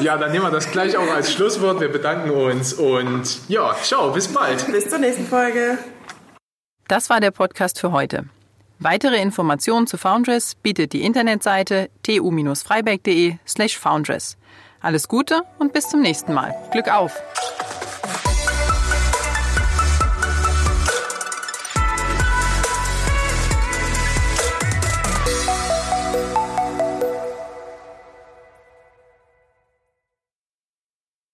Ja, 0.00 0.16
dann 0.16 0.32
nehmen 0.32 0.44
wir 0.44 0.50
das 0.50 0.70
gleich 0.70 0.96
auch 0.96 1.10
als 1.10 1.32
Schlusswort. 1.32 1.80
Wir 1.80 1.90
bedanken 1.90 2.30
uns 2.30 2.72
und 2.72 3.48
ja, 3.48 3.74
ciao, 3.82 4.12
bis 4.12 4.28
bald. 4.28 4.64
Bis 4.70 4.88
zur 4.88 4.98
nächsten 4.98 5.26
Folge. 5.26 5.78
Das 6.88 7.10
war 7.10 7.20
der 7.20 7.30
Podcast 7.30 7.80
für 7.80 7.90
heute. 7.90 8.26
Weitere 8.78 9.20
Informationen 9.20 9.86
zu 9.86 9.96
Foundress 9.96 10.54
bietet 10.54 10.92
die 10.92 11.02
Internetseite 11.02 11.90
tu-freiberg.de 12.02 13.36
slash 13.46 13.76
foundress. 13.76 14.36
Alles 14.80 15.08
Gute 15.08 15.42
und 15.58 15.72
bis 15.72 15.88
zum 15.88 16.00
nächsten 16.00 16.32
Mal. 16.32 16.54
Glück 16.70 16.92
auf! 16.92 17.20